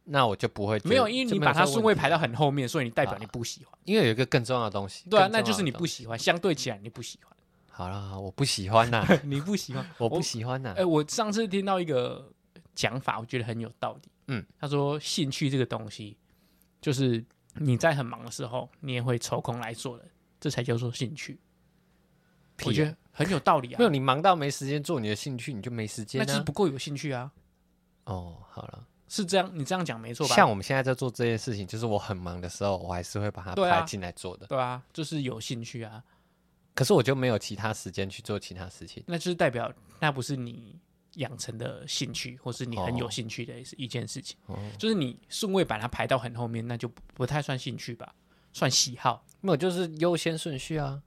[0.05, 3.75] 那我就不会没有，因为你把它顺位排到很后面，所以你代表你不喜欢。
[3.75, 5.07] 啊，因为有一个更重要的东西。
[5.11, 6.19] 对啊，那就是你不喜欢。
[6.19, 7.37] 相对起来，你不喜欢。
[7.79, 9.07] 好了，我不喜欢呐。
[9.23, 10.75] 你不喜欢， 我不喜欢呐。
[10.77, 12.29] 哎，我上次听到一个
[12.75, 14.09] 讲法，我觉得很有道理。
[14.27, 16.17] 嗯，他说兴趣这个东西，
[16.81, 20.05] 就是你在很忙的时候，你也会抽空来做的，
[20.41, 21.39] 这才叫做兴趣。
[22.65, 23.79] 我觉得很有道理啊。
[23.79, 26.25] 没有，你忙到没时间做你的兴趣，你就没时间啊。
[26.27, 27.31] 那就是不够有兴趣啊。
[28.07, 30.35] 哦，好了，是这样，你这样讲没错吧？
[30.35, 34.49] 像我们现在在做这件事情，就是我很忙的时候，我还是会把它拍进来做的。
[34.49, 36.03] 对啊，就是有兴趣啊。
[36.79, 40.79] 可是我就没有其他时间去做其他事情，那就是代表那不是你
[41.15, 44.37] 养成的兴趣，或是你很有兴趣的一件事情。
[44.47, 48.15] 哦，就是你顺位把它排到很后面，那就不太算兴趣吧，
[48.53, 49.27] 算喜好。
[49.41, 51.03] 没有，就是优先顺序啊。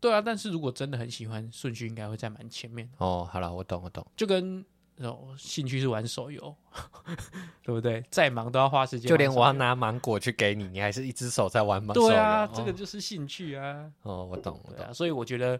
[0.00, 2.86] 对啊，但是如果真的很喜欢，顺序应该会在蛮前面。
[2.98, 4.06] 哦，好了，我懂，我懂。
[4.14, 4.62] 就跟
[5.00, 6.54] 哦，兴趣是玩手游，
[7.64, 8.04] 对不对？
[8.10, 9.08] 再忙都要花时间。
[9.08, 12.08] 就连我要拿芒果去给你，你还是一只手在玩芒果。
[12.08, 13.90] 对啊，哦、这个就是兴趣啊。
[14.02, 14.84] 哦，我懂，我懂。
[14.86, 15.58] 啊、所以我觉得，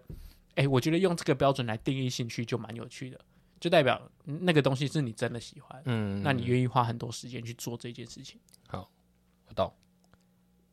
[0.57, 3.19] 哎，我觉得用这个标准来定义兴趣就蛮有趣的，
[3.59, 5.83] 就代表那个东西是你真的喜欢。
[5.87, 8.39] 嗯，那你愿意花很多时间去做这件事情。
[8.69, 8.91] 好，
[9.49, 9.73] 我懂。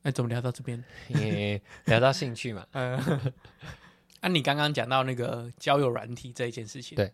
[0.01, 0.83] 那怎么聊到这边？
[1.85, 2.67] 聊到兴趣嘛。
[2.71, 2.97] 嗯。
[4.19, 6.95] 啊，你刚刚讲到那个交友软体这一件事情。
[6.95, 7.13] 对，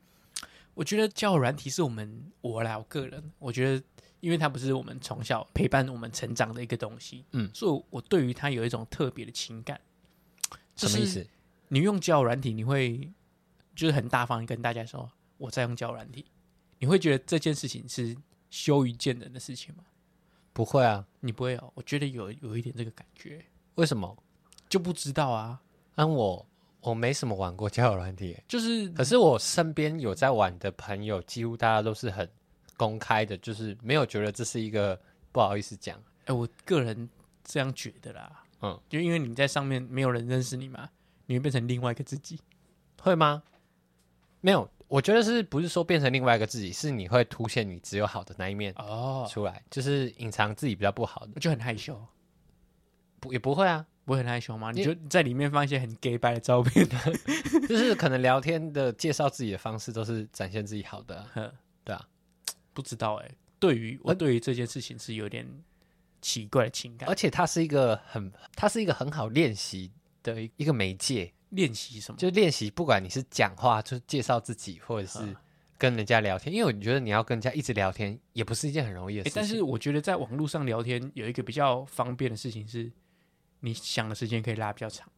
[0.74, 3.84] 我觉得交友软体是我们我来我个人，我觉得，
[4.20, 7.26] 因为它不是我们从小陪伴我们成长的一个东西。
[7.32, 7.50] 嗯。
[7.54, 9.80] 所以我对于它有一种特别的情感。
[10.76, 11.26] 什么意思？
[11.68, 13.12] 你用交友软体，你会
[13.76, 16.26] 就是很大方跟大家说我在用交友软体，
[16.80, 18.16] 你会觉得这件事情是
[18.50, 19.84] 羞于见人的事情吗？
[20.52, 21.72] 不会啊，你不会哦。
[21.76, 24.18] 我觉得有有一点这个感觉，为什么？
[24.68, 25.62] 就不知道啊。
[25.96, 26.48] 按我
[26.84, 32.30] 我没什么玩过交友软体，就是，可是我身边有在玩的朋友，几乎大家都是很
[32.78, 35.00] 公开的，就是没有觉得这是一个
[35.32, 35.98] 不好意思讲。
[36.26, 37.10] 哎，我个人
[37.44, 40.90] 这样觉得啦，嗯，就因为你在上面没有人认识你嘛，
[41.26, 42.40] 你会变成另外一个自己，
[43.02, 43.42] 会吗？
[44.42, 44.70] 没有。
[44.90, 49.26] 我觉得是不是说变成另外一个自己，是你会凸显你只有好的那一面哦。
[49.28, 52.00] 出来，就是隐藏自己比较不好的，我就很害羞，
[53.20, 54.72] 不也不会啊，不会很害羞吗？
[54.72, 56.88] 你就在里面放一些很 gay 白的照片，
[57.68, 61.52] 就是可能聊天的介绍自己的方式都是展现自己好的， 啊，
[61.84, 62.08] 对啊，
[62.74, 65.48] 不知道哎，欸，对于我对于这件事情是有点
[66.22, 71.34] 奇怪的情感，而且它是一个很它是一个很好练习的一个媒介。
[71.54, 72.18] 练习什么？
[72.18, 75.20] 就练习，不管你是讲话，就是介绍自己，或者是
[75.78, 76.52] 跟人家聊天。
[76.52, 79.34] 因为我觉得你要跟人家一直聊天，也不是一件很容易的事情。
[79.36, 82.92] 但是我觉得在网络上聊天有一个比较方便的事情是，
[83.66, 85.10] 你想的时间可以拉比较长。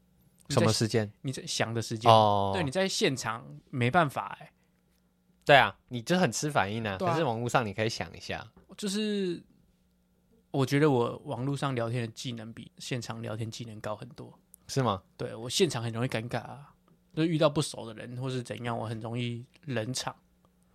[0.49, 1.11] 什么时间？
[1.21, 2.51] 你在想的时间哦。
[2.53, 4.51] 对，你在现场没办法哎。
[5.43, 6.95] 对啊，你就很吃反应呢。
[6.99, 8.47] 可是网络上你可以想一下。
[8.77, 9.43] 就是
[10.51, 14.31] 我觉得我网络上聊天的技能比现场聊天技能高很多。
[14.67, 15.01] 是吗？
[15.17, 16.73] 对，我现场很容易尴尬啊，
[17.15, 20.15] 就遇到不熟的人或是怎样，我很容易冷场。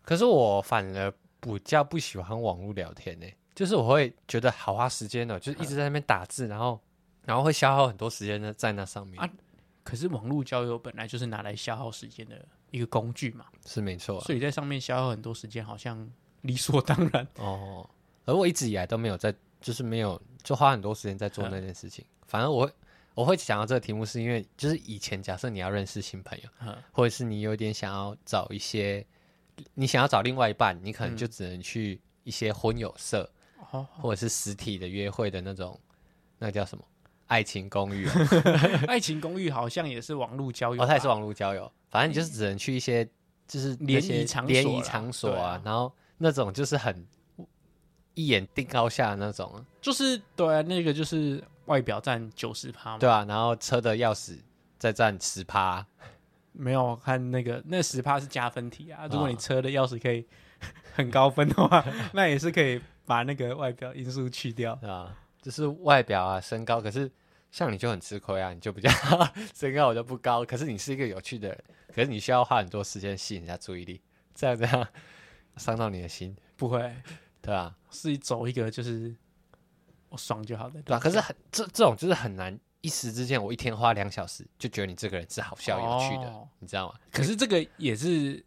[0.02, 6.80] 可是我反而比较不喜欢网络聊天呢，就是我会觉得好花时间哦，就是一直在那边打字，然后
[7.24, 9.28] 然后会消耗很多时间呢在那上面啊。
[9.83, 14.24] 可是网络交友本来就是拿来消耗时间的一个工具嘛，是没错啊。
[14.24, 16.09] 所以在上面消耗很多时间，好像
[16.42, 17.88] 理所当然 哦。
[18.24, 22.72] 而我一直以来都没有在，就是没有就花很多时间在做那件事情， 反而我会。
[23.16, 29.04] 我会想到这个题目，是因为就是以前假设你要认识新朋友，嗯、或者是你有点想要找一些，
[29.74, 33.28] 你想要找另外一半，你可能就只能去一些婚友社，
[33.72, 35.78] 嗯、或者是实体的约会的那种，
[36.38, 36.85] 那个叫什么？
[37.30, 38.14] 爱情公寓、啊。
[38.86, 41.70] 爱情公寓好像也是网络交友，哦，它也是网络交友。
[41.90, 43.08] 反正你就是只能去一些
[43.48, 47.06] 就是联谊场所，联谊场所啊，啊然后那种就是很
[48.14, 51.42] 一眼定高下的那种，就是对啊，那个就是。
[51.66, 52.98] 外表占九十趴嘛？
[52.98, 54.36] 对啊，然后车的钥匙
[54.76, 55.86] 再占十趴，
[56.50, 59.06] 没有看那个那十趴是加分题啊。
[59.08, 60.26] 如果你车的钥匙可以
[60.96, 65.16] 很高分的话，那也是可以把那个外表因素去掉啊。
[65.40, 67.11] 就是外表啊，身高，可是
[67.50, 68.90] 像你就很吃亏啊，你就比较
[69.55, 74.00] 身高我就不高，可是你是一个有趣的人，可是你需要花很多时间吸引人家注意力，
[74.35, 74.88] 这样这样
[75.57, 76.37] 伤到你的心？
[76.57, 76.94] 不会，
[77.42, 79.14] 对啊，是走一个就是。
[80.12, 86.98] 我爽就好了，对啊，可是很这这种就是很难，一时之间我一天花两小时就觉得你这个人是好笑有趣的，哦、你知道吗？
[87.12, 88.44] 可是这个也是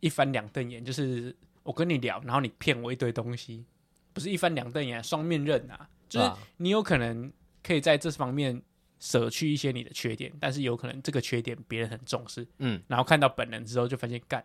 [0.00, 3.64] 一翻两瞪眼，就是我跟你聊，然后你骗我一堆东西，
[4.12, 5.88] 不是一翻两瞪眼，双面刃啊！
[6.08, 8.60] 就是你有可能可以在这方面
[8.98, 14.44] 舍去一些你的缺点，但是有可能这个缺点别人很重视，嗯，然后看到本人之后就发现干，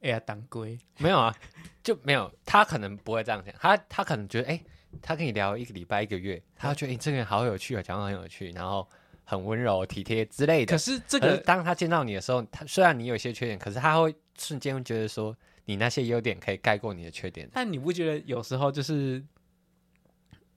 [0.00, 1.34] 哎呀当归没有啊，
[1.82, 4.52] 就没有，他可能不会这样讲，他他可能觉得哎。
[4.52, 4.64] 欸
[5.02, 8.88] 他跟你聊一个礼拜一个月，他觉得哎、欸、这个人好有趣啊，讲话很有趣，然后
[9.24, 10.72] 很温柔体贴之类的。
[10.72, 17.46] 可是这个，当他见到你的时候，他虽然你有一些缺点，可是他会瞬间会觉得说，你那些优点可以盖过你的缺点。
[17.52, 19.22] 但你不觉得有时候就是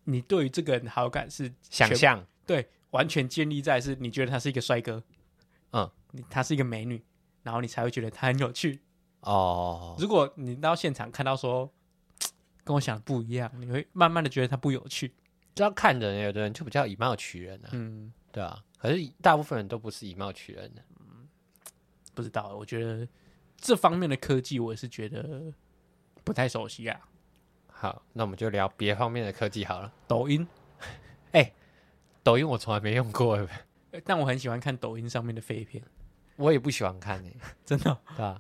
[0.09, 5.03] 你对于这个人的好感是想象，对，完全建立在是你觉得他是一个帅哥，
[5.71, 7.03] 嗯，你他是一个美女，
[7.43, 8.81] 然后你才会觉得他很有趣。
[9.21, 11.71] 哦，如果你到现场看到说
[12.63, 15.13] 跟我想的不一样，你会慢慢的觉得他不有趣。
[15.55, 20.81] 就要看人，有的人就比较以貌取人啊，嗯，对啊，可是大部分人都不是以貌取人的。
[22.13, 23.07] 不知道，我觉得
[23.57, 25.53] 这方面的科技，我也是觉得
[26.23, 26.99] 不太熟悉啊。
[27.81, 29.89] 好，那我们就聊别方面的科技好了。
[30.05, 30.45] 抖音，
[31.31, 31.49] 哎，
[32.21, 33.39] 抖音我从来没用过，
[34.03, 35.81] 但我很喜欢看抖音上面的废片。
[36.35, 37.33] 我也不喜欢看诶，
[37.65, 38.37] 真的，对吧？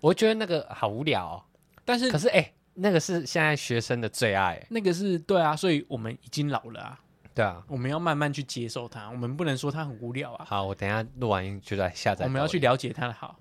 [0.00, 1.44] 我觉得那个好无聊哦。
[1.84, 4.60] 但是，可是哎，那个是现在学生的最爱。
[4.70, 7.00] 那个是对啊，所以我们已经老了啊。
[7.32, 10.44] 对啊，我们要慢慢去接受它，我们不能说它很无聊啊。
[10.44, 12.24] 好，我等一下录完音就来下载。
[12.24, 13.38] 我们要去了解它的好。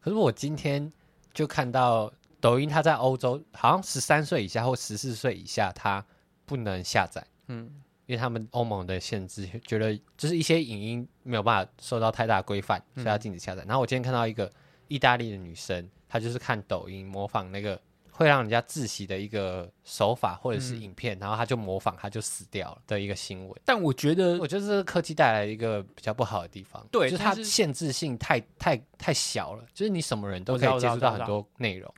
[0.00, 0.92] 可是我今天
[1.32, 6.04] 就看到抖音，它在欧洲好像十三岁以下或十四岁以下，它
[6.44, 7.26] 不能下载。
[7.46, 7.64] 嗯，
[8.04, 13.62] 因为他们欧盟的限制，觉得就是一些影音没有办法受到太大规范，所以要禁止下载。
[13.62, 13.68] 嗯。
[13.68, 14.52] 然后我今天看到一个
[14.88, 17.80] 意大利的女生，她就是看抖音模仿那个。
[18.14, 23.58] 会让人家窒息的一个手法或者是影片，嗯、然后她就模仿，她就死掉了的一个新闻。
[23.64, 31.92] 但我觉得，我觉得这个科技带来一个比较不好的地方，对，就是它限制性太太太小了，就是你什么人都可以接触到很多内容。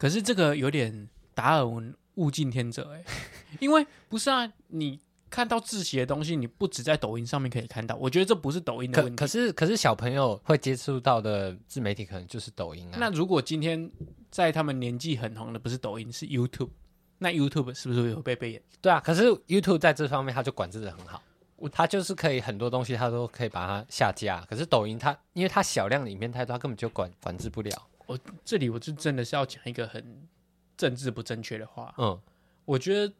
[0.00, 3.04] 可是这个有点达尔文物竞天择哎，
[3.60, 4.98] 因为不是啊，你。
[5.30, 7.94] 看到窒息的东西，你不只在抖音上面可以看到。
[7.94, 9.16] 我觉得这不是抖音的问题。
[9.16, 12.96] 可，可是，可是小朋友会接触到的自媒体可能就是抖音啊。
[12.98, 13.88] 那如果今天
[14.28, 16.70] 在他们年纪很红的不是抖音，是 YouTube，
[17.18, 18.62] 那 YouTube 是不是有被被演？
[18.80, 21.22] 对啊，可是 YouTube 在这方面它就管制的很好，
[21.70, 24.44] 它就是可以很多东西它都可以把它下架。
[24.50, 27.86] 可是抖音它因为它小量的影片太多，它根本就管管制不了。
[28.10, 30.28] 我这里我就真的是要讲一个很
[30.76, 31.94] 政治不正确的话。
[31.98, 32.20] 嗯，
[32.64, 33.12] 我觉得。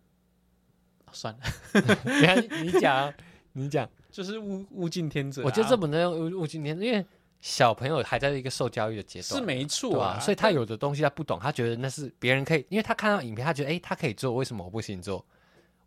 [1.12, 1.40] 算了，
[2.04, 3.12] 你看你讲，
[3.54, 5.42] 你讲， 就是物物竞天择。
[5.42, 7.04] 我觉得这不能用物物竞天择，因为
[7.40, 10.20] 小朋友还在一个受教育的阶段，是没错啊。
[10.20, 15.26] 所以他有的东西他不懂，他觉得那是别人可以，因为他看到影片，他觉得哎、欸，他可以做，为什么我不行做？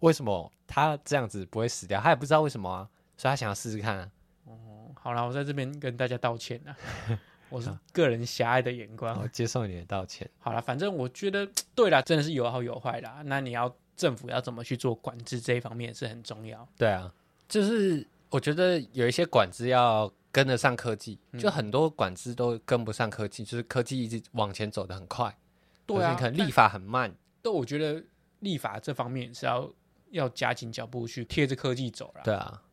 [0.02, 2.02] 为什么他这样子不会死掉？
[2.02, 4.12] 他也不知道为什么啊，所以他想要试试看啊。
[4.44, 6.76] 哦，好了，我在这边跟大家道歉了，
[7.54, 10.30] 我是个人狭隘的眼光，我接受你的道歉。
[10.39, 13.22] 好了，反正我觉得对啦，真的是有好有坏啦。
[13.26, 13.74] 那你要。
[13.96, 16.68] 政府要怎么去做管制这一方面是很重要。
[16.76, 17.13] 对啊，
[17.48, 25.38] 就是我觉得有一些管制要跟得上科技，嗯、就很多管制都跟不上科技，就是科技一直往前走的很快。
[25.86, 27.16] 对啊，可能立法很慢。
[27.44, 28.04] 但我觉得
[28.39, 29.72] 立法这方面是要
[30.10, 32.22] 要加紧脚步去贴着科技走了。
[32.24, 32.63] 对啊，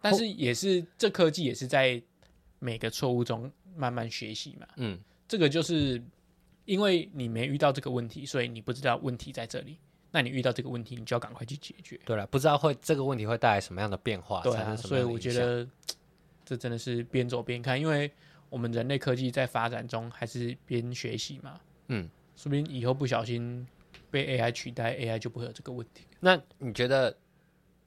[0.00, 2.02] 但是也是这科技也是在
[2.58, 4.66] 每个错误中慢慢学习嘛。
[4.76, 6.02] 嗯，这个就是
[6.64, 9.78] 因为你没遇到这个问题，所以你不知道问题在这里。
[10.10, 12.00] 那你遇到这个问题，你就要赶快去解决。
[12.04, 15.68] 对了，不知道会这个问题会带来什么样的变化，对啊，所以我觉得
[16.44, 18.10] 这真的是边走边看，因为
[18.48, 21.60] 我们人类科技在发展中还是边学习嘛。
[21.88, 23.66] 嗯，说不定以后不小心
[24.10, 26.04] 被 AI 取代，AI 就不会有这个问题。
[26.20, 27.14] 那你觉得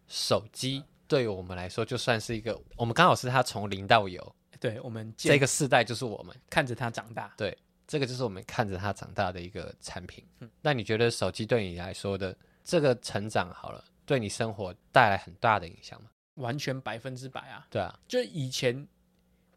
[0.08, 7.58] 手机对于我们来说，就算是一个，我们刚好是它从零到有，对我们这个世代就是我们看着它长大，对。
[7.88, 10.24] 这个就是我们看着它长大的一个产品。
[10.40, 16.10] 嗯，那你觉得手机对你来说的这个成长好了，对你生活带来很大的影响吗？
[16.36, 17.68] 完全百分之百啊！
[17.70, 18.88] 对啊，就以前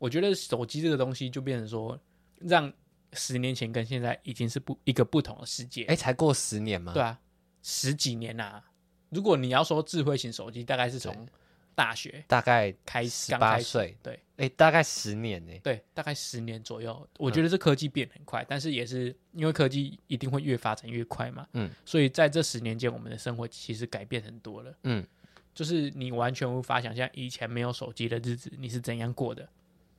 [0.00, 1.96] 我觉得手机这个东西就变成说，
[2.40, 2.72] 让
[3.12, 5.84] 十年前跟现在已经是不一个不同的世界。
[5.84, 6.92] 哎，才过十年吗？
[6.92, 7.20] 对啊，
[7.62, 8.64] 十几年啊！
[9.10, 11.24] 如果你要说智慧型手机，大概是从。
[11.74, 17.08] 大学大概开十八岁，对，哎、欸，大概十年呢，对，大概十年左右。
[17.18, 25.04] 我觉得这科技变很快，嗯、但是也是因为科技一定会越发展越快嘛，嗯，所以在这十年间，我们的生活其实改变很多了，嗯，
[25.54, 29.48] 就是你完全无法想象以前没有手机的日子你是怎样过的，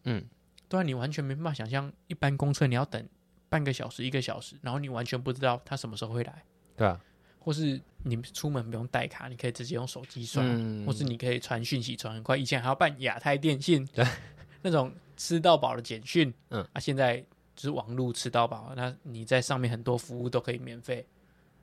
[0.06, 0.24] 嗯，
[0.70, 3.08] 对啊，你完全没办法想象一般公车你要等
[3.50, 6.44] 半个小时一个小时，然后你完全不知道他什么时候会来，
[6.78, 7.00] 对啊。
[7.46, 12.36] 或是你出门不用带卡，你可以直接用手机刷，嗯、或是你可以传讯息传很快。
[12.36, 14.04] 以前还要办亚太电信，对，
[14.64, 17.18] 那种吃到饱的简讯，嗯啊，现在
[17.56, 21.06] 就是网络吃到饱，那你在上面很多服务都可以免费。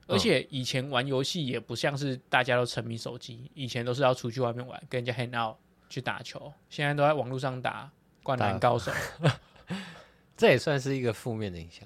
[0.07, 5.57] 而且以前玩游戏也不像是大家都沉迷手机，以前都是要出去外面玩，跟人家 hang out
[5.89, 8.89] 去打球，现在都在网络上打灌篮高手，
[10.37, 11.85] 这也算是一个负面的影响。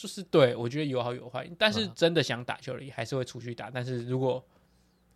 [0.00, 3.68] 就是对，我觉得有好有坏，但是真的想打球的也还是会出去打。
[3.68, 4.42] 但是如果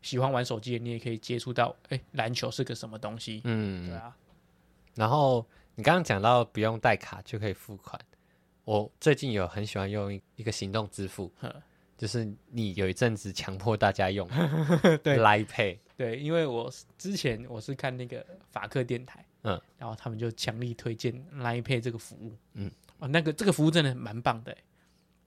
[0.03, 3.41] 喜欢玩手机的，你也可以接触到，哎，篮球是个什么东西？
[3.45, 4.15] 嗯，对啊。
[4.95, 5.43] 然后
[5.75, 7.99] 你刚刚讲到不用带卡就可以付款，
[8.65, 11.33] 我最近有很喜欢用一个行动支付，
[11.97, 14.29] 就是你有一阵子强迫大家用
[15.03, 24.59] 对 Line Pay，对，因为我之前我是看那个法克电台，嗯，然后他们就强力推荐 Line Pay 这个服务，嗯，哦，那个这个服务真的蛮棒的欸，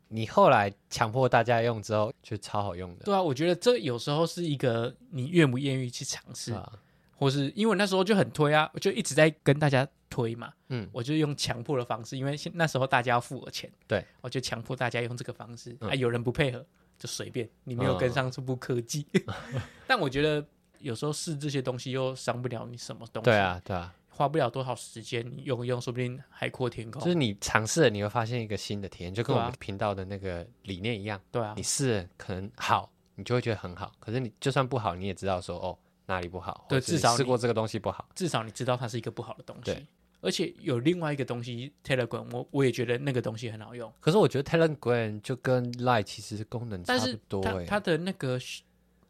[0.09, 3.05] 你后来强迫大家用之后，就超好用的。
[3.05, 6.71] 对啊，我觉得这有时候是一个你愿不愿意去尝试，啊，
[7.15, 15.89] 或是因为那时候就很推啊，我就一直在跟大家推嘛，嗯，我就用强迫的方式，因为那时候大家要付我钱，对，我就强迫大家用这个方式，嗯。
[15.89, 16.65] 啊，有人不配合
[16.97, 19.05] 就随便，你没有跟上这部科技，
[19.85, 20.45] 但我觉得
[20.79, 26.99] 有时候试这些东西又伤不了你什么东西，对啊，对啊，花不了多少时间，你用一用，说不定海阔天空。
[27.03, 31.21] 就是你尝试了，你会发现一个新的体验，就跟我们频道的那个理念一样。
[31.31, 33.91] 对啊你，试了可能好，你就会觉得很好。
[33.99, 38.09] 可是你就算不好，你也知道说哦哪里不好，对至少你试过这个东西不好。
[38.15, 39.85] 至少你知道它是一个不好的东西对。
[40.19, 48.39] 而且有另外一个东西，Telegram，我我也觉得那个东西很好用，可是我觉得 Telegram 就跟 Line 其实功能差不多诶，它它的那个，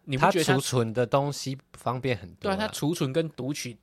[0.04, 2.58] 你不它储存的东西方便很多啦。
[2.58, 3.78] 对啊，它储存跟读取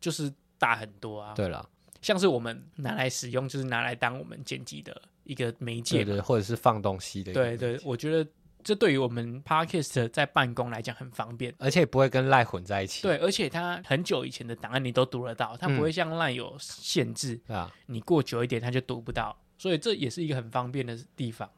[0.00, 1.34] 就是大很多啊。
[1.34, 1.68] 对了，
[2.00, 6.04] 像是我们拿来使用，就是拿来当我们剪辑的一个媒介。
[6.04, 7.32] 对对，或者是放东西的。
[7.32, 8.30] 对对，我觉得
[8.62, 11.52] 这对于我们 Podcast 在办公来讲很方便。
[11.58, 13.02] 而且不会跟 Line 混在一起。
[13.02, 21.50] 对，而且它很久以前的档案你都读得到，它不会像 Line 有限制，对啊，你过久一点它就读不到，所以这也是一个很方便的地方。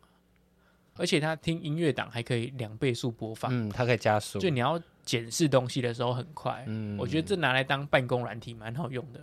[0.97, 4.39] 而且它听音乐档还可以两倍速播放，嗯，它可以加速。
[4.39, 6.65] 就你要检视东西的时候很快。
[6.67, 9.21] 嗯，我觉得这拿来当办公软体蛮好用的。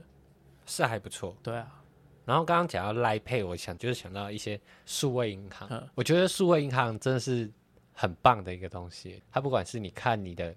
[0.65, 1.35] 是还不错。
[1.41, 1.81] 对啊，
[2.25, 7.49] 然后刚刚讲到 Line Pay，我想就是想到一些数位银行嗯，我觉得数位银行真的是
[7.93, 9.21] 很棒的一个东西。
[9.31, 10.55] 它不管是你看你的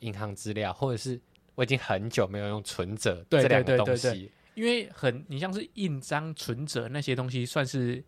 [0.00, 1.20] 银行资料，或者是
[1.54, 8.02] 我已经很久没有用存折对这两个东西，因为很你像是印章、存折那些东西，算是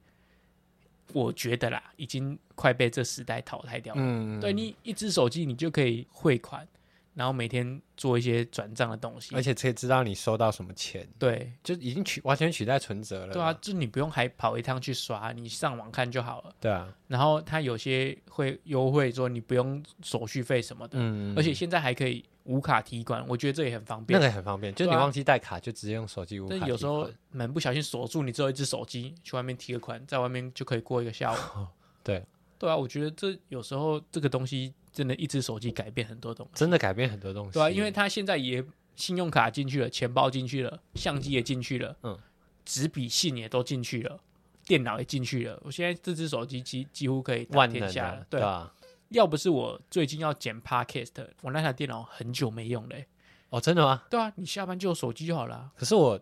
[1.13, 4.01] 我觉得啦，已经快被这时代淘汰掉了。
[4.03, 6.67] 嗯，对你一只手机，你就可以汇款，
[7.15, 11.53] 然后每天做一些转账的东西，而且可以知道你收到什么钱，对。
[11.63, 13.33] 就已经取完全取代存折了。
[13.33, 16.55] 对啊，，就你不用还跑一趟去刷，你上网看就好了。
[16.61, 24.19] 对啊，然后它有些会优惠，说你不用手续费什么的，嗯，而且现在还可以无卡提款，我觉得这也很方便。
[24.19, 31.37] 那个也很方便，就是你忘记带卡，就直接用手机无卡有时候蛮不小心锁住，你只有一只手机，去外面提个款，在外面就可以过一个下午。
[32.03, 32.25] 对。
[32.57, 36.53] 对啊，我觉得这有时候这个东西真的，一只手机改变很多东西。
[36.55, 37.55] 真的改变很多东西。
[37.55, 38.65] 对啊，因为它现在也
[38.95, 42.17] 信用卡进去了，钱包进去了，相机也进去了，嗯，
[42.65, 44.21] 纸笔信也都进去了，
[44.65, 45.61] 电脑也进去了。
[45.65, 48.27] 我现在这只手机几几乎可以打万下了的，。
[48.31, 48.73] 对对啊，
[49.09, 53.07] 要不是我最近要剪 Podcast，我那台电脑很久没用嘞、
[53.51, 54.05] 哦，真的吗？
[54.09, 55.73] 对啊，你下班就有手机就好了啊。
[55.77, 56.21] 可是我，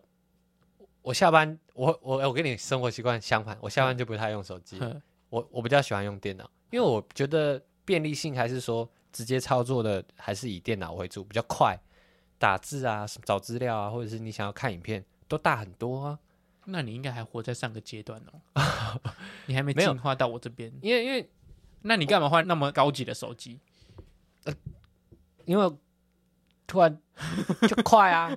[1.03, 4.99] 我下班，我我我跟你生活习惯相反，我下班就不太用手机，哼
[5.29, 11.77] 我我比较喜欢用电脑，因为我觉得便利性还是说直接操作的还是以电脑为主，比较快，
[12.37, 16.19] 打字啊、找资料啊，或者是你想要看影片都大很多啊。
[16.65, 19.01] 那你应该还活在上个阶段哦，
[19.47, 20.71] 你还没进化到我这边。
[20.81, 21.29] 因为因为
[21.81, 23.59] 那你干嘛换那么高级的手机？
[25.43, 25.77] 因为
[26.65, 26.97] 突然
[27.67, 28.33] 就快啊，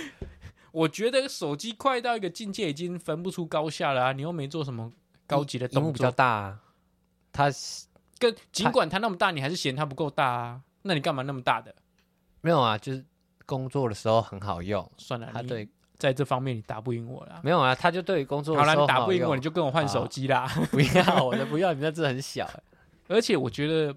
[0.72, 4.12] 我觉得手机快到一个境界，已经分不出高下了啊！
[4.12, 4.90] 你又没做什么
[5.26, 6.62] 高级的屏幕比较，大啊，
[7.30, 7.50] 它
[8.20, 10.60] 跟尽管它那么大，你还是嫌它不够大啊？
[10.82, 11.74] 那你干嘛那么大的？
[12.42, 13.04] 没有啊，就是
[13.46, 15.68] 工作的时候很好用，算了，你它对
[15.98, 17.40] 在这方面你打不赢我了。
[17.42, 20.46] 没有啊，他就对于工作的好了，你打不赢我，你就跟我换手机啦。
[20.70, 22.62] 不要，我的不要，你那字很小欸。
[23.08, 23.94] 而且我觉得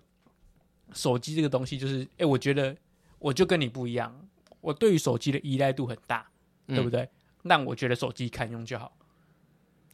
[0.94, 2.76] 手机这个东西，就是，哎，我觉得
[3.20, 4.14] 我就跟你不一样，
[4.60, 6.26] 我对于手机的依赖度很大，
[6.68, 7.08] 嗯对不对？
[7.48, 8.92] 但我觉得手机堪用就好。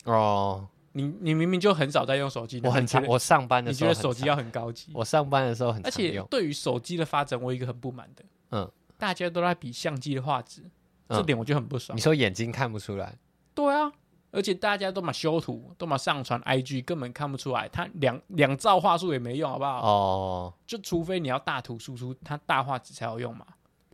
[0.06, 0.68] 哦，
[1.02, 4.92] 你你明明就很少在用手机，我很常，我上班的你时候你觉得手机要很高级？
[4.94, 10.62] 我上班的时候很而且，对于手机的发展，我有一个很不满的，嗯，大家都在比相机的画质，
[11.08, 12.02] 嗯这点我就很不爽你。
[12.02, 13.18] 说眼睛看不出来，
[13.54, 13.92] 对啊，
[14.32, 19.82] 而且大家都嘛修图，都嘛上传 IG，根本看不出来，它两两兆画素也没用，好不好？
[19.82, 23.46] 哦，就除非你要大图输出，它大画质才有用嘛。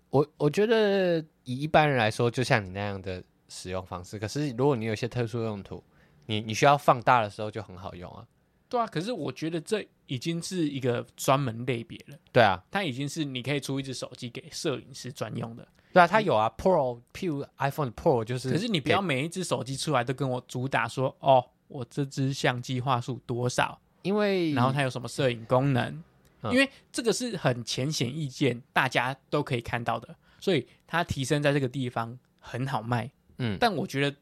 [0.09, 5.83] 我我觉得以一般人来说，就像你那样的使用方式，可是如果你有一些特殊用途，
[6.25, 8.25] 你你需要放大的时候就很好用啊。
[8.67, 15.65] 对啊，可是我觉得这已经是一个专门类别了，对啊，它已经是你可以出一只手机给摄影师专用的。
[15.93, 26.03] 对啊，它有啊，Pro，譬如 iPhone Pro 就是，可是你不要每一只手机出来都跟我主打说，哦，我这只相机画素多少，因为然后它有什么摄影功能，
[26.41, 33.09] 嗯因为这个是很浅显易见，大家都可以看到的，所以它提升在这个地方很好卖。
[33.37, 34.17] 嗯，但我觉得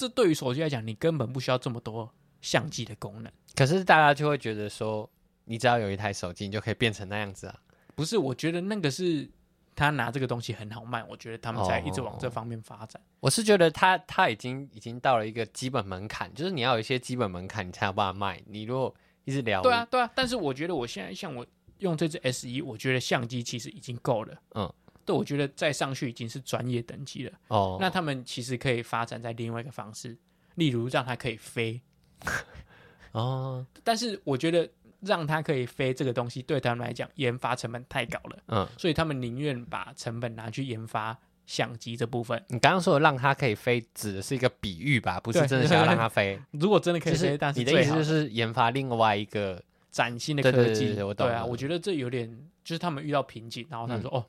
[0.00, 3.30] 这对于手机来讲，你根本不需要这么多相机的功能。
[3.54, 5.06] 可是大家就会觉得说，
[5.44, 7.60] 你只要有一台手机，你就可以变成那样子啊。
[7.94, 9.28] 不是，我觉得那个是
[9.76, 12.98] 他拿这个东西很好卖，我觉得他们才一直往这方面发展。
[13.02, 18.42] 哦、我是觉得他他已经已经到了一个基本门槛，就是你要有一些基本门槛，你才有办法卖。
[18.46, 18.94] 你如果
[19.26, 21.46] 一直聊，对啊对啊，但是我觉得我现在像我
[21.80, 24.34] 用这只 S 一，我觉得相机其实已经够了。
[24.54, 24.72] 嗯，
[25.04, 27.32] 对，我觉得再上去已经是专业等级了。
[27.48, 30.16] 哦，那他们其实可以发展在另外一个方式，
[30.54, 31.80] 例如让它可以飞。
[33.12, 34.68] 哦，但是我觉得。
[35.02, 42.44] 让它可以飞这个东西，对他们来讲研发成本太高了，嗯，所以他们宁愿把成本拿去研发相机这部分。
[42.48, 45.18] 你刚刚说的让它可以飞，指的是一个比喻吧？
[45.18, 46.38] 不是真的想要让它 飞。
[46.50, 49.58] 如果真的可以飞，就是、但是你的意思就是研发另外一个
[49.90, 50.64] 崭新的科技。
[50.64, 51.26] 对，对，对，对，我懂。
[51.26, 52.30] 对啊，我觉得这有点
[52.62, 54.26] 就是他们遇到瓶颈，然后他说：“嗯、哦，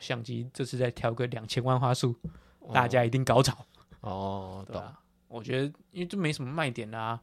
[0.00, 2.14] 相机这次再调个两千万画素，
[2.60, 3.66] 哦、大家一定高潮。”
[4.00, 4.80] 哦，对
[5.28, 7.20] 我觉得因为这没什么卖点啊，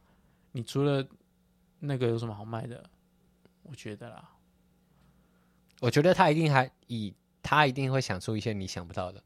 [0.52, 1.06] 你除了。
[1.78, 2.82] 那个有什么好卖的？
[3.62, 4.30] 我觉得啦，
[5.78, 9.22] 我觉得他一定还以他一定会想出一些你想不到的，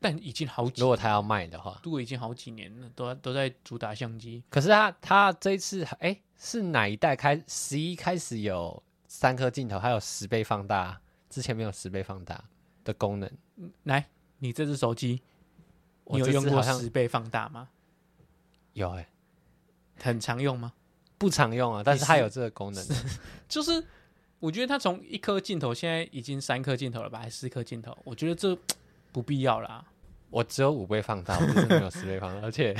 [0.00, 4.42] 但已经好几，如果他要卖的话，如果已经好几年了，都都在主打相机。
[4.50, 11.00] 可是他他这一次哎、欸，是哪一代开十一开始有三颗镜头，还有十倍放大，
[11.30, 12.44] 之前没有十倍放大
[12.88, 13.30] 的功能。
[13.82, 14.08] 来，
[14.38, 15.20] 你这只手机，
[16.06, 17.68] 你有用过十倍放大吗？
[18.72, 19.08] 有哎、欸，
[20.02, 20.72] 很常用吗？
[21.18, 22.82] 不常用啊，但是它有这个功能。
[23.46, 23.84] 就是
[24.38, 27.94] 我觉得它从一颗镜头现在已经三颗镜头了吧，还是四颗镜头？
[28.04, 28.56] 我觉得这
[29.12, 29.84] 不必要啦。
[30.30, 32.40] 我只有五倍放大，我真的没有十倍放大。
[32.46, 32.74] 而且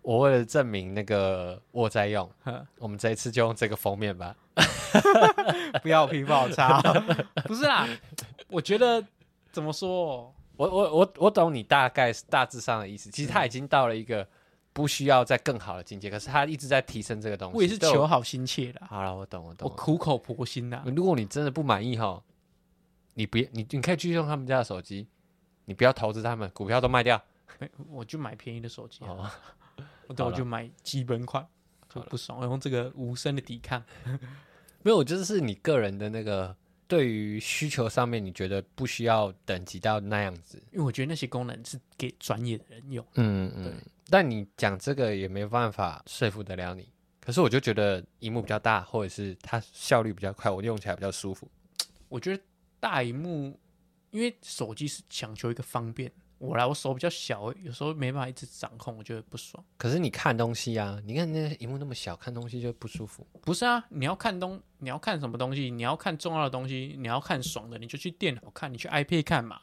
[0.00, 2.28] 我为了证明那个我在用，
[2.78, 4.36] 我们这一次就用这个封面吧。
[5.82, 6.80] 不要皮肤好差，
[7.44, 7.88] 不是啦。
[8.48, 9.04] 我觉得
[9.50, 10.34] 怎么说？
[10.56, 13.10] 我我我我懂你大概大致上的意思。
[13.10, 14.26] 其实他已经到了一个。
[14.74, 17.56] 不需要再更好的境界，可是他一直在提升这个东西。
[17.58, 18.80] 我也是求好心切的。
[18.86, 19.68] 好了，我懂，我懂。
[19.68, 20.82] 我苦口婆心的。
[20.96, 22.22] 如果你真的不满意哈，
[23.12, 25.06] 你别你你可以继续用他们家的手机，
[25.66, 27.22] 你不要投资他们，股票都卖掉。
[27.90, 29.04] 我就买便宜的手机。
[29.04, 29.30] 哦，
[30.08, 31.46] 我等我就买基本款，
[31.94, 32.40] 就不爽。
[32.40, 33.84] 我用这个无声的抵抗。
[34.80, 36.56] 没有，就是你个人的那个
[36.92, 43.02] 对于需求上面，你觉得不需要等级到那样子，因为我觉得那些功能是给专业的人用。
[43.14, 43.80] 嗯嗯。
[44.10, 46.86] 但你讲这个也没办法说服得了你。
[47.18, 51.50] 可是我就觉得荧幕比较大，或者是它效率比较快，我用起来比较舒服。
[52.10, 52.42] 我觉得
[52.78, 53.58] 大荧幕，
[54.10, 56.12] 因为手机是讲求一个方便。
[56.42, 59.64] 我来，我手比较小，有时候没办法一直掌控，我觉得不爽。
[59.76, 63.24] 可是你看东西啊，你看那荧幕那么小，看东西就不舒服。
[63.42, 65.70] 不是啊，你要看东，你要看什么东西？
[65.70, 69.60] 你要看重要的东西，你要看爽的，你就去电脑看，你去 iPad 看嘛。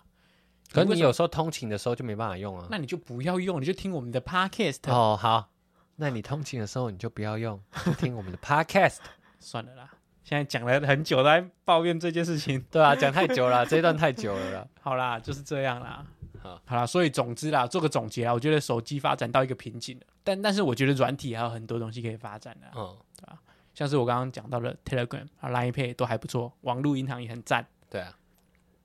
[0.72, 5.18] 可是你有时候通勤的时候就没办法用啊，那你就不要用，你就听我们的 podcast 哦。
[5.20, 5.52] 好，
[5.98, 9.00] 那你通勤的时候你就不要用，就听我们的 podcast
[9.42, 9.92] 算了啦。
[10.24, 14.68] 现在讲了很久都，在抱怨这件事情，对啊，讲太久了，这一段太久了啦。
[14.80, 16.06] 好啦，就是这样啦。
[16.42, 23.40] 好，好啦，所以总之啦，做个总结啊，我觉得手机发展到一个瓶颈了，但但是我觉得软体还有很多东西可以发展的，嗯，对吧？
[23.74, 28.18] 像是我刚刚讲到的 Telegram 啊、Line Pay 都还不错，网络银行也很赞，对啊，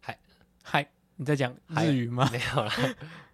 [0.00, 0.18] 嗨
[0.62, 0.88] 嗨。
[1.16, 2.28] 你在讲日语吗？
[2.32, 2.72] 没有啦，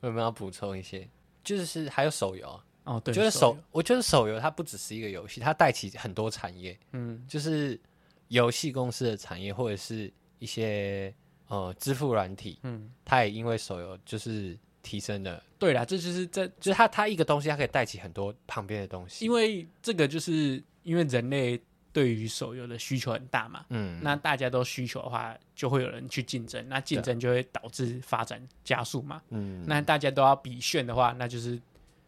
[0.01, 1.09] 我有没有要补充一些？
[1.43, 2.65] 就是还有手游啊。
[2.85, 6.79] 哦，对，就是手，手我觉得手游它不只是一个游戏，它带起很多产业。
[6.93, 7.81] 嗯，就是
[8.29, 11.15] 游戏公司的产业，或者是一些
[11.51, 12.59] 呃支付软体。
[12.63, 15.43] 嗯，它也因为手游就是提升了。
[15.59, 19.25] 对啦，这就是这就是它它一个东西，它可以带起很多旁边的东西。
[19.25, 21.61] 因为这个就是因为人类。
[21.93, 31.61] 对于手游的需求很大嘛，嗯，那大家都需求的话，就会有人去竞争，那竞争就会导致发展加速嘛，嗯，那大家都要比炫的话，那就是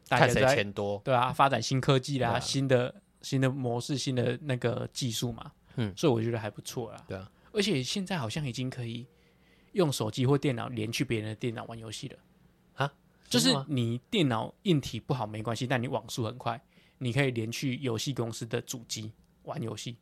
[0.07, 9.05] 大家看谁钱多，对啊，发展新科技啦，新的新的模式，新的那个技术嘛，嗯，所以我觉得还不错啦，对啊，而且现在好像已经可以
[9.73, 12.17] 用手机或电脑连去别人的电脑玩游戏的
[12.75, 12.93] 啊，
[13.29, 16.61] 就是你电脑硬体不好没关系，但你网速很快，
[16.99, 19.13] 你可以连去游戏公司的主机。
[19.45, 19.97] 玩游戏，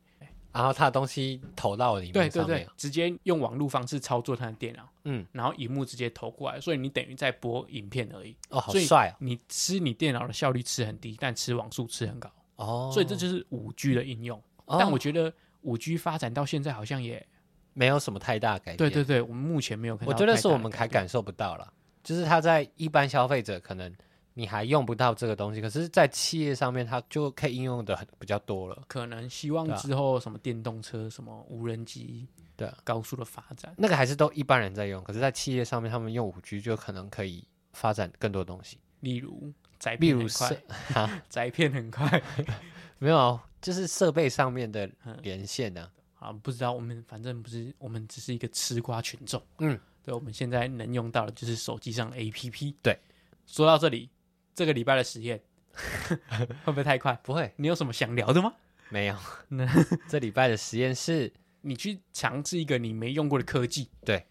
[0.51, 8.37] 然后他的东西投到里面，对对对，直接用网络方式操作他的电脑，嗯，然后荧幕直接投过来，所以你等于在播影片而已。
[8.49, 9.17] 哦，好帅啊！
[9.19, 12.31] 你吃你电脑的效率吃很低，但吃网速吃很高。
[12.57, 14.39] 哦，所以这就是五 G 的应用。
[14.67, 17.27] 但我觉得五 G 发展到现在好像也
[17.73, 18.77] 没有什么太大改变。
[18.77, 20.11] 对对对，我们目前没有看到。
[20.13, 23.93] 我觉得是我们还感受不到了，就是它在一般消费者可能。
[24.33, 28.81] 你还用不到这个东西，可是，在企业上面，它就可以应用的很比较多了。
[28.87, 35.03] 可能希望之后什么电动车、啊、什么无人机，对、啊，高速的发展，那个还是都一般人在用。
[35.03, 40.57] 可是，在企业上面，他们用五 G 就可能可以发展更多东西，例如载片很快，
[40.93, 42.23] 哈， 载片很快，
[42.99, 44.89] 没有啊，就是设备上面的
[45.21, 45.91] 连线呢、啊。
[46.21, 49.41] 啊，不知道我们反正不是，我们只是一个吃瓜群众。
[49.57, 52.75] 嗯，对，我们现在能用到的就是手机上的 APP。
[52.83, 52.95] 对，
[53.47, 54.07] 说到这里，
[54.53, 55.41] 这个礼拜的实验
[56.63, 57.19] 会不会太快？
[57.23, 58.53] 不会，你有什么想聊的吗？
[58.89, 59.15] 没有。
[59.47, 59.65] 那
[60.07, 63.89] 这礼拜的实验是， 你去尝试一个你没用过的科技。
[64.05, 64.23] 对。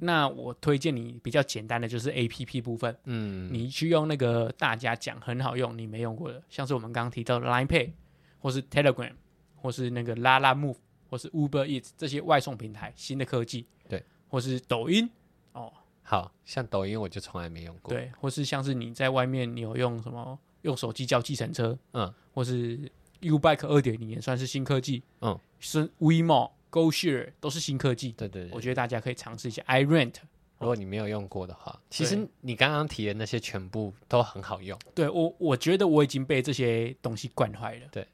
[0.00, 7.92] 那我推荐你比较简单的就是 A P P 部分，嗯，你去用那个大家讲很好用，你没用过的，像是我们刚刚提到的 Line Pay，
[8.40, 9.12] 或是 Telegram，
[9.54, 10.74] 或是那个 Lalamove，
[11.08, 15.08] 或是 Uber Eats 这些外送平台新的科技，对，或是抖音，
[15.52, 22.90] 哦，好像抖音我就从来没用过，对，或是像是你在外面你有用什么用手机叫计程车，嗯，或是
[23.20, 26.50] Ubike 二点零也算是新科技，嗯，是 WeMo。
[26.68, 30.12] GoShare 都是新科技，对对对，我觉得大家可以尝试一下 iRent。
[30.58, 34.78] 如果你没有用过的话，其实你刚刚提的那些全部都很好用。
[34.94, 37.86] 对我，我觉得我已经被这些东西惯坏了。
[37.90, 38.06] 对，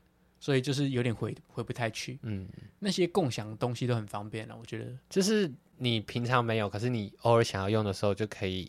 [0.43, 2.19] 所以就是有点回回不太去。
[2.23, 2.49] 嗯，
[2.81, 8.69] 那些共享的东西都很方便了，我觉得就是你平常没有，可是你偶尔想要用的时候就可以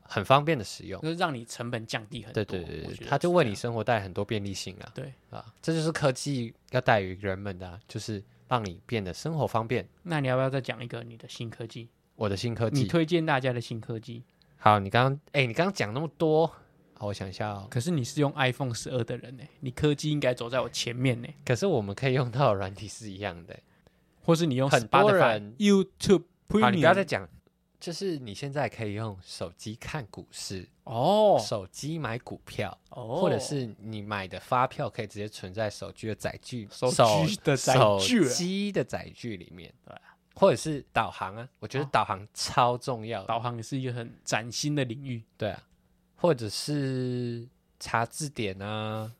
[0.00, 2.42] 很方便的使用，就是让你成本降低很多。
[2.42, 4.90] 对对对对，它就为你生活带来很多便利性啊。
[4.94, 8.24] 对啊，这就是科技要带予人们的，就是。
[8.48, 9.84] 让你变得生活方便。
[10.04, 11.88] 那你要不要再讲一个你的新科技？
[12.14, 14.22] 我的新科技，你推荐大家的新科技。
[14.56, 16.48] 好，你刚刚哎，你刚刚讲那么多，
[16.98, 17.66] 好，我想一下哦。
[17.70, 21.28] 可是你是用 iPhone 十二的人呢，你科技应该走在我前面呢。
[21.44, 23.58] 可是我们可以用到的软体是一样的，
[24.22, 26.24] 或是你用很多人 YouTube。
[26.48, 27.28] 好，你不要再讲。
[27.78, 39.94] 就是你现在可以用手机看股市哦，手机买股票哦，或者是你买的发票可以直接存在手机的载具，手机的载具，手机的载具里面，对，
[40.34, 45.62] 或者是导航啊，我觉得导航超重要，导航也是一个很崭新的领域，对啊，
[46.26, 47.48] 或者是
[47.78, 49.12] 查字典啊，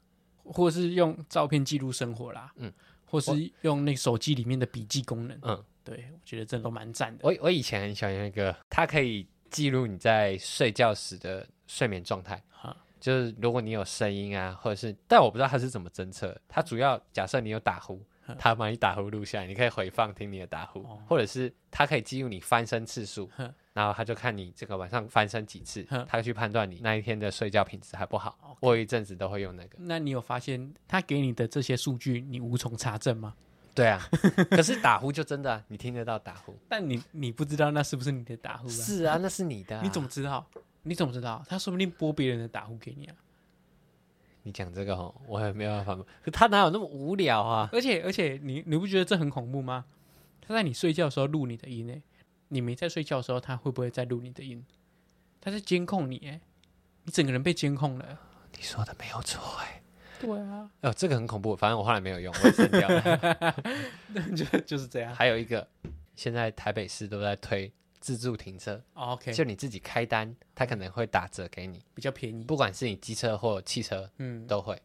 [0.42, 2.72] 或者是用照片记录生活啦，嗯，
[3.04, 3.30] 或是
[3.60, 5.64] 用那手机里面的笔记功能，嗯。
[5.84, 7.20] 对，我觉得这都蛮赞的。
[7.22, 12.42] 我我以前很喜欢那个，它可以记录你在睡觉时的睡眠状态。
[12.50, 16.36] 哈就是如果你有声音啊，或者是，但我不知道它是怎么侦测。
[16.48, 18.04] 它主要假设你有打呼，
[18.38, 23.30] 它把你打呼录下来，你可以回放听你的打呼，哦、或者是他可以记录你翻身次数，
[23.72, 28.56] 然后他就看你这个晚上翻身几次， 他去判断你那一天的睡觉品质还不好。
[28.62, 29.76] 有一阵子都会用那个。
[29.78, 33.34] 那你有发现他给你的这些数据你无从查证吗？
[33.74, 34.00] 对啊，
[34.50, 38.70] 可是打呼就真的、啊，你听得到打呼，但你你不知道那是不是你的打呼、啊？
[38.72, 39.82] 是啊，那是你的、啊。
[39.84, 40.44] 你怎么知道？
[40.82, 41.44] 你怎么知道？
[41.46, 43.14] 他说不定播别人的打呼给你啊。
[44.46, 45.98] 你讲这个哦，我也没有办法。
[46.22, 47.68] 可他哪有那么无聊啊？
[47.72, 49.84] 而且而且，你你不觉得这很恐怖吗？
[50.40, 52.00] 他在你睡觉的时候录你的音诶，
[52.48, 54.64] 你没在睡觉的时候，他会不会在录你的音？
[55.40, 56.40] 他在监控你诶，
[57.02, 58.20] 你整个人被监控了。
[58.56, 59.82] 你说的没有错诶。
[60.20, 63.54] 对啊，哦，这个很恐怖，反正我后来没有用，我删掉了。
[64.36, 65.12] 就就是这样。
[65.12, 65.66] 还有一个，
[66.14, 67.72] 现在台北市都在推
[68.06, 68.80] 自助停车。
[68.94, 72.44] 哦，OK，就你自己开单，他可能会打折给你，比较便宜。
[72.44, 74.80] 不管是你机车或汽车，嗯，都会。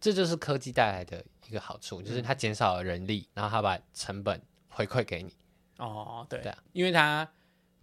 [0.00, 5.34] 这就是科技带来的一个好处，就是它减少了人力，然后它把成本回馈给你。
[5.78, 7.28] 哦，对，对啊，因为它。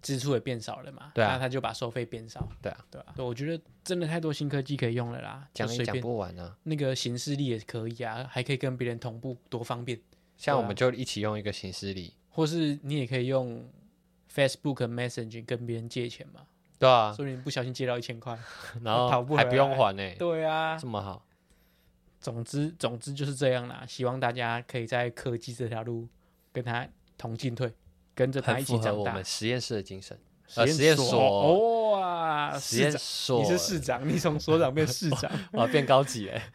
[0.01, 6.55] 支出也变少了嘛，对啊，那他就把收费变少，对啊，对啊，对，我觉得真的太多新科技可以用了啦，讲也讲不完啊。
[6.63, 9.99] 那个行事历也可以啊，还可以跟别人同步，多方便。
[10.37, 13.61] 像我们就一起用一个行事历，或是你也可以用
[14.33, 16.41] Facebook Messenger 跟别人借钱嘛，
[16.77, 18.37] 对啊，所以你不小心借到一千块，
[18.83, 21.25] 然后 还不用还呢，对啊，这么好。
[22.21, 23.85] 总之，总之就是这样啦。
[23.87, 26.07] 希望大家可以在科技这条路
[26.51, 26.85] 跟他
[27.17, 27.73] 同进退，
[28.13, 29.11] 跟着他一起长大。
[29.11, 30.19] 我们实验室的精神。
[30.45, 36.51] 实验所哇，实验所，你是市长，你从所长变市长， 哇，变高级哎。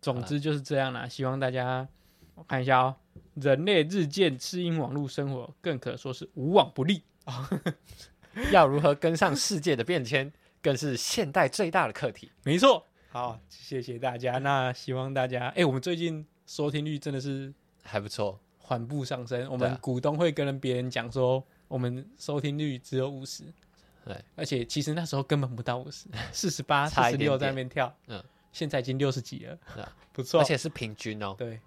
[0.00, 1.88] 总之就是这样啦，希望大家
[2.34, 2.94] 我看一下哦。
[3.34, 7.02] 人类日渐适应网络生活，更可说是无往不利。
[8.52, 12.30] 要如何跟上世界的变迁，更是现代最大的课题。
[12.42, 14.38] 没错，好，谢谢大家。
[14.38, 17.52] 那希望大家，哎，我们最近收听率真的是
[17.82, 19.48] 还不错，缓步上升。
[19.50, 21.44] 我们股东会跟别人讲说。
[21.66, 23.42] 我们收听率只有五十，
[24.04, 29.58] 对，而且其实那时候根本不到五十， 四十八、四十六在那边跳，嗯，现在已经六十几了，
[30.12, 31.58] 不错，而且是平均哦，对，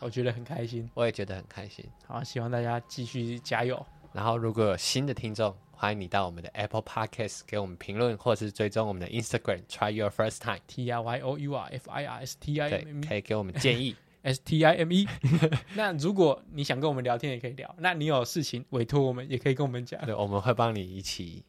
[0.00, 3.84] 我觉得很开心，我也觉得很开心，好，希望大家继续加油。
[4.12, 11.90] 然后如果有新的听众，欢迎你到我们的 Apple Podcast 给我们评论，或是追踪我们的 Instagram Try Your First Time T R Y O U R F
[11.90, 13.94] I R S T I M，可以给我们建议。
[14.22, 15.06] S T I M E，
[15.76, 17.72] 那如果你想跟我们聊天，也可以聊。
[17.78, 20.04] 那你有事情委托我们，也可以跟我们讲。
[20.04, 21.44] 对，我们会帮你一起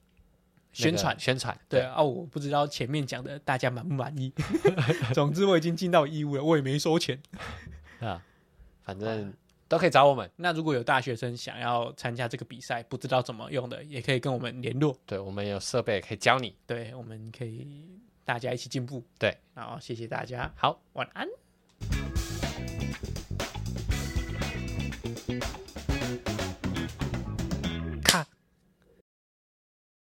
[0.72, 1.58] 宣传宣传。
[1.68, 4.32] 对啊，我不知道前面讲的大家满不满意。
[5.16, 7.20] 总之，我已经尽到义务了，我也没收钱。
[8.00, 8.24] 啊，
[8.84, 9.34] 反正
[9.68, 10.30] 都可以找我们。
[10.36, 14.98] 那如果有大学生想要参加这个比赛，不知道怎么用的，也可以跟我们联络。
[15.06, 16.56] 对我们有设备可以教你。
[16.66, 17.88] 对，我们可以
[18.26, 19.04] 大家一起进步。
[19.18, 20.52] 对，然后谢谢大家。
[20.56, 21.28] 好，晚安。